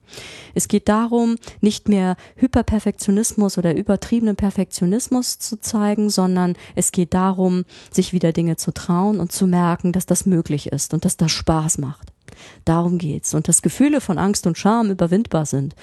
Es 0.55 0.69
geht 0.69 0.89
darum, 0.89 1.37
nicht 1.61 1.89
mehr 1.89 2.17
Hyperperfektionismus 2.37 3.59
oder 3.59 3.75
übertriebenen 3.77 4.37
Perfektionismus 4.37 5.39
zu 5.39 5.61
zeigen, 5.61 6.11
sondern 6.11 6.55
es 6.75 6.93
geht 6.93 7.15
darum, 7.15 7.65
sich 7.91 8.13
wieder 8.13 8.33
Dinge 8.33 8.57
zu 8.57 8.73
trauen 8.73 9.21
und 9.21 9.33
zu 9.33 9.47
merken, 9.47 9.93
dass 9.93 10.07
das 10.07 10.27
möglich 10.27 10.69
ist 10.73 10.95
und 10.95 11.05
dass 11.05 11.17
das 11.17 11.33
Spaß 11.33 11.79
macht. 11.79 12.13
Darum 12.65 12.99
geht's. 12.99 13.35
Und 13.35 13.49
dass 13.49 13.63
Gefühle 13.63 14.01
von 14.01 14.19
Angst 14.19 14.47
und 14.47 14.59
Scham 14.59 14.91
überwindbar 14.91 15.47
sind. 15.47 15.75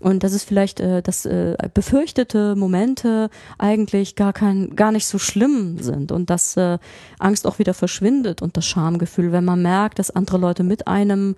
Und 0.00 0.22
dass 0.22 0.32
es 0.32 0.44
vielleicht, 0.44 0.80
äh, 0.80 1.02
dass 1.02 1.24
äh, 1.24 1.56
befürchtete 1.72 2.56
Momente 2.56 3.30
eigentlich 3.58 4.16
gar 4.16 4.32
kein, 4.32 4.76
gar 4.76 4.92
nicht 4.92 5.06
so 5.06 5.18
schlimm 5.18 5.78
sind 5.80 6.12
und 6.12 6.30
dass 6.30 6.56
äh, 6.56 6.78
Angst 7.18 7.46
auch 7.46 7.58
wieder 7.58 7.74
verschwindet 7.74 8.42
und 8.42 8.56
das 8.56 8.66
Schamgefühl, 8.66 9.32
wenn 9.32 9.44
man 9.44 9.62
merkt, 9.62 9.98
dass 9.98 10.10
andere 10.10 10.38
Leute 10.38 10.62
mit 10.62 10.86
einem 10.86 11.36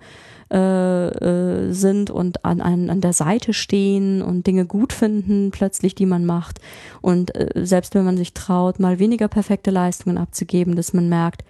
äh, 0.51 1.07
äh, 1.07 1.73
sind 1.73 2.09
und 2.09 2.45
an, 2.45 2.61
an, 2.61 2.89
an 2.89 3.01
der 3.01 3.13
Seite 3.13 3.53
stehen 3.53 4.21
und 4.21 4.47
Dinge 4.47 4.65
gut 4.65 4.93
finden, 4.93 5.51
plötzlich, 5.51 5.95
die 5.95 6.05
man 6.05 6.25
macht. 6.25 6.59
Und 7.01 7.35
äh, 7.35 7.65
selbst 7.65 7.95
wenn 7.95 8.05
man 8.05 8.17
sich 8.17 8.33
traut, 8.33 8.79
mal 8.79 8.99
weniger 8.99 9.27
perfekte 9.27 9.71
Leistungen 9.71 10.17
abzugeben, 10.17 10.75
dass 10.75 10.93
man 10.93 11.09
merkt, 11.09 11.43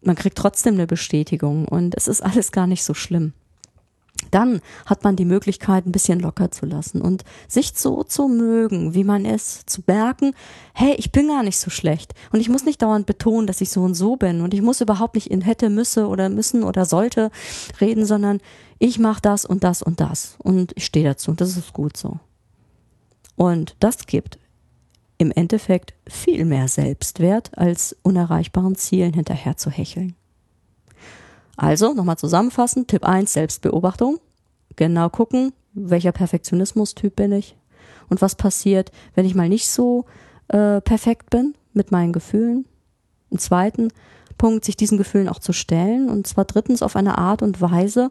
man 0.00 0.16
kriegt 0.16 0.36
trotzdem 0.36 0.74
eine 0.74 0.86
Bestätigung 0.86 1.66
und 1.68 1.94
es 1.96 2.08
ist 2.08 2.22
alles 2.22 2.50
gar 2.50 2.66
nicht 2.66 2.82
so 2.82 2.94
schlimm 2.94 3.32
dann 4.30 4.60
hat 4.86 5.04
man 5.04 5.16
die 5.16 5.24
Möglichkeit, 5.24 5.86
ein 5.86 5.92
bisschen 5.92 6.20
locker 6.20 6.50
zu 6.50 6.66
lassen 6.66 7.02
und 7.02 7.24
sich 7.48 7.72
so 7.74 8.02
zu 8.02 8.28
mögen, 8.28 8.94
wie 8.94 9.04
man 9.04 9.24
ist, 9.24 9.68
zu 9.68 9.82
merken, 9.86 10.34
hey, 10.74 10.94
ich 10.96 11.12
bin 11.12 11.28
gar 11.28 11.42
nicht 11.42 11.58
so 11.58 11.70
schlecht 11.70 12.14
und 12.32 12.40
ich 12.40 12.48
muss 12.48 12.64
nicht 12.64 12.80
dauernd 12.82 13.06
betonen, 13.06 13.46
dass 13.46 13.60
ich 13.60 13.70
so 13.70 13.82
und 13.82 13.94
so 13.94 14.16
bin 14.16 14.40
und 14.40 14.54
ich 14.54 14.62
muss 14.62 14.80
überhaupt 14.80 15.16
nicht 15.16 15.30
in 15.30 15.42
hätte, 15.42 15.70
müsse 15.70 16.06
oder 16.06 16.28
müssen 16.28 16.62
oder 16.62 16.86
sollte 16.86 17.30
reden, 17.80 18.06
sondern 18.06 18.40
ich 18.78 18.98
mache 18.98 19.20
das 19.22 19.44
und 19.44 19.64
das 19.64 19.82
und 19.82 20.00
das 20.00 20.36
und 20.38 20.72
ich 20.76 20.86
stehe 20.86 21.04
dazu 21.04 21.30
und 21.30 21.40
das 21.40 21.56
ist 21.56 21.72
gut 21.72 21.96
so. 21.96 22.18
Und 23.36 23.76
das 23.80 24.06
gibt 24.06 24.38
im 25.18 25.30
Endeffekt 25.30 25.94
viel 26.06 26.44
mehr 26.44 26.68
Selbstwert, 26.68 27.56
als 27.56 27.96
unerreichbaren 28.02 28.74
Zielen 28.76 29.14
hinterher 29.14 29.56
zu 29.56 29.70
hecheln. 29.70 30.16
Also, 31.56 31.94
nochmal 31.94 32.18
zusammenfassen. 32.18 32.86
Tipp 32.86 33.04
1, 33.04 33.32
Selbstbeobachtung. 33.32 34.18
Genau 34.76 35.08
gucken, 35.10 35.52
welcher 35.74 36.12
Perfektionismus-Typ 36.12 37.14
bin 37.14 37.32
ich 37.32 37.56
und 38.08 38.22
was 38.22 38.34
passiert, 38.34 38.90
wenn 39.14 39.26
ich 39.26 39.34
mal 39.34 39.48
nicht 39.48 39.68
so 39.68 40.06
äh, 40.48 40.80
perfekt 40.80 41.30
bin 41.30 41.54
mit 41.72 41.90
meinen 41.90 42.12
Gefühlen. 42.12 42.66
Im 43.30 43.38
zweiten 43.38 43.88
Punkt, 44.38 44.64
sich 44.64 44.76
diesen 44.76 44.98
Gefühlen 44.98 45.28
auch 45.28 45.38
zu 45.38 45.52
stellen. 45.52 46.08
Und 46.08 46.26
zwar 46.26 46.44
drittens 46.44 46.82
auf 46.82 46.96
eine 46.96 47.18
Art 47.18 47.42
und 47.42 47.60
Weise, 47.60 48.10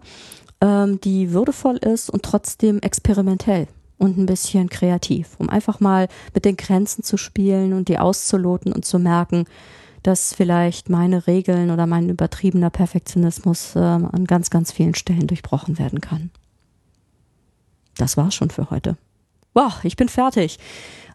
ähm, 0.62 1.00
die 1.02 1.34
würdevoll 1.34 1.78
ist 1.78 2.10
und 2.10 2.24
trotzdem 2.24 2.80
experimentell 2.80 3.68
und 3.98 4.18
ein 4.18 4.26
bisschen 4.26 4.70
kreativ, 4.70 5.36
um 5.38 5.50
einfach 5.50 5.80
mal 5.80 6.08
mit 6.34 6.46
den 6.46 6.58
Grenzen 6.58 7.04
zu 7.04 7.18
spielen 7.18 7.74
und 7.74 7.88
die 7.88 8.00
auszuloten 8.00 8.74
und 8.74 8.86
zu 8.86 8.98
merken, 8.98 9.46
dass 10.04 10.34
vielleicht 10.34 10.90
meine 10.90 11.28
Regeln 11.28 11.72
oder 11.72 11.86
mein 11.86 12.10
übertriebener 12.10 12.70
Perfektionismus 12.70 13.76
äh, 13.76 13.80
an 13.80 14.26
ganz, 14.26 14.50
ganz 14.50 14.72
vielen 14.72 14.96
Stellen 14.96 15.28
durchbrochen 15.28 15.78
werden 15.80 16.02
kann. 16.02 16.32
Das 17.98 18.18
war's 18.18 18.36
schon 18.36 18.50
für 18.50 18.70
heute. 18.70 18.98
wow, 19.54 19.84
ich 19.84 19.96
bin 19.96 20.10
fertig. 20.10 20.60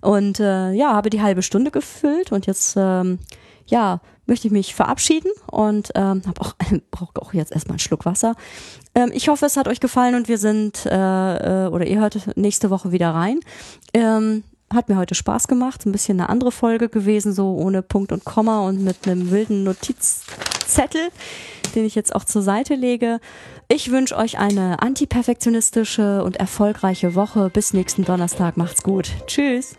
Und 0.03 0.41
äh, 0.41 0.73
ja, 0.73 0.93
habe 0.93 1.11
die 1.11 1.23
halbe 1.23 1.43
Stunde 1.43 1.71
gefüllt 1.71 2.33
und 2.33 2.47
jetzt 2.47 2.75
ähm, 2.77 3.19
ja, 3.67 4.01
möchte 4.27 4.49
ich 4.49 4.53
mich 4.53 4.75
verabschieden 4.75 5.31
und 5.51 5.91
ähm, 5.95 6.23
auch 6.39 6.55
brauche 6.91 7.21
auch 7.23 7.33
jetzt 7.33 7.53
erstmal 7.53 7.75
einen 7.75 7.81
Schluck 7.81 8.05
Wasser. 8.05 8.35
Ähm, 8.95 9.11
ich 9.13 9.29
hoffe, 9.29 9.47
es 9.47 9.57
hat 9.57 9.69
euch 9.69 9.81
gefallen 9.81 10.15
und 10.15 10.29
wir 10.29 10.39
sind 10.39 10.87
äh, 10.87 11.65
äh, 11.65 11.69
oder 11.69 11.87
ihr 11.87 12.01
hört 12.01 12.37
nächste 12.37 12.71
Woche 12.71 12.93
wieder 12.93 13.11
rein. 13.11 13.41
Ähm, 13.95 14.45
hat 14.75 14.89
mir 14.89 14.97
heute 14.97 15.15
Spaß 15.15 15.49
gemacht, 15.49 15.87
ein 15.87 15.93
bisschen 15.93 16.21
eine 16.21 16.29
andere 16.29 16.53
Folge 16.53 16.89
gewesen, 16.89 17.33
so 17.33 17.55
ohne 17.55 17.83
Punkt 17.83 18.13
und 18.13 18.25
Komma 18.25 18.67
und 18.67 18.83
mit 18.83 19.07
einem 19.07 19.31
wilden 19.31 19.65
Notizzettel, 19.65 21.09
den 21.75 21.85
ich 21.85 21.95
jetzt 21.95 22.15
auch 22.15 22.25
zur 22.25 22.43
Seite 22.43 22.75
lege. 22.75 23.21
Ich 23.69 23.91
wünsche 23.91 24.17
euch 24.17 24.39
eine 24.39 24.83
antiperfektionistische 24.83 26.23
und 26.25 26.37
erfolgreiche 26.37 27.15
Woche. 27.15 27.51
Bis 27.51 27.73
nächsten 27.73 28.05
Donnerstag. 28.05 28.57
Macht's 28.57 28.83
gut. 28.83 29.11
Tschüss. 29.27 29.77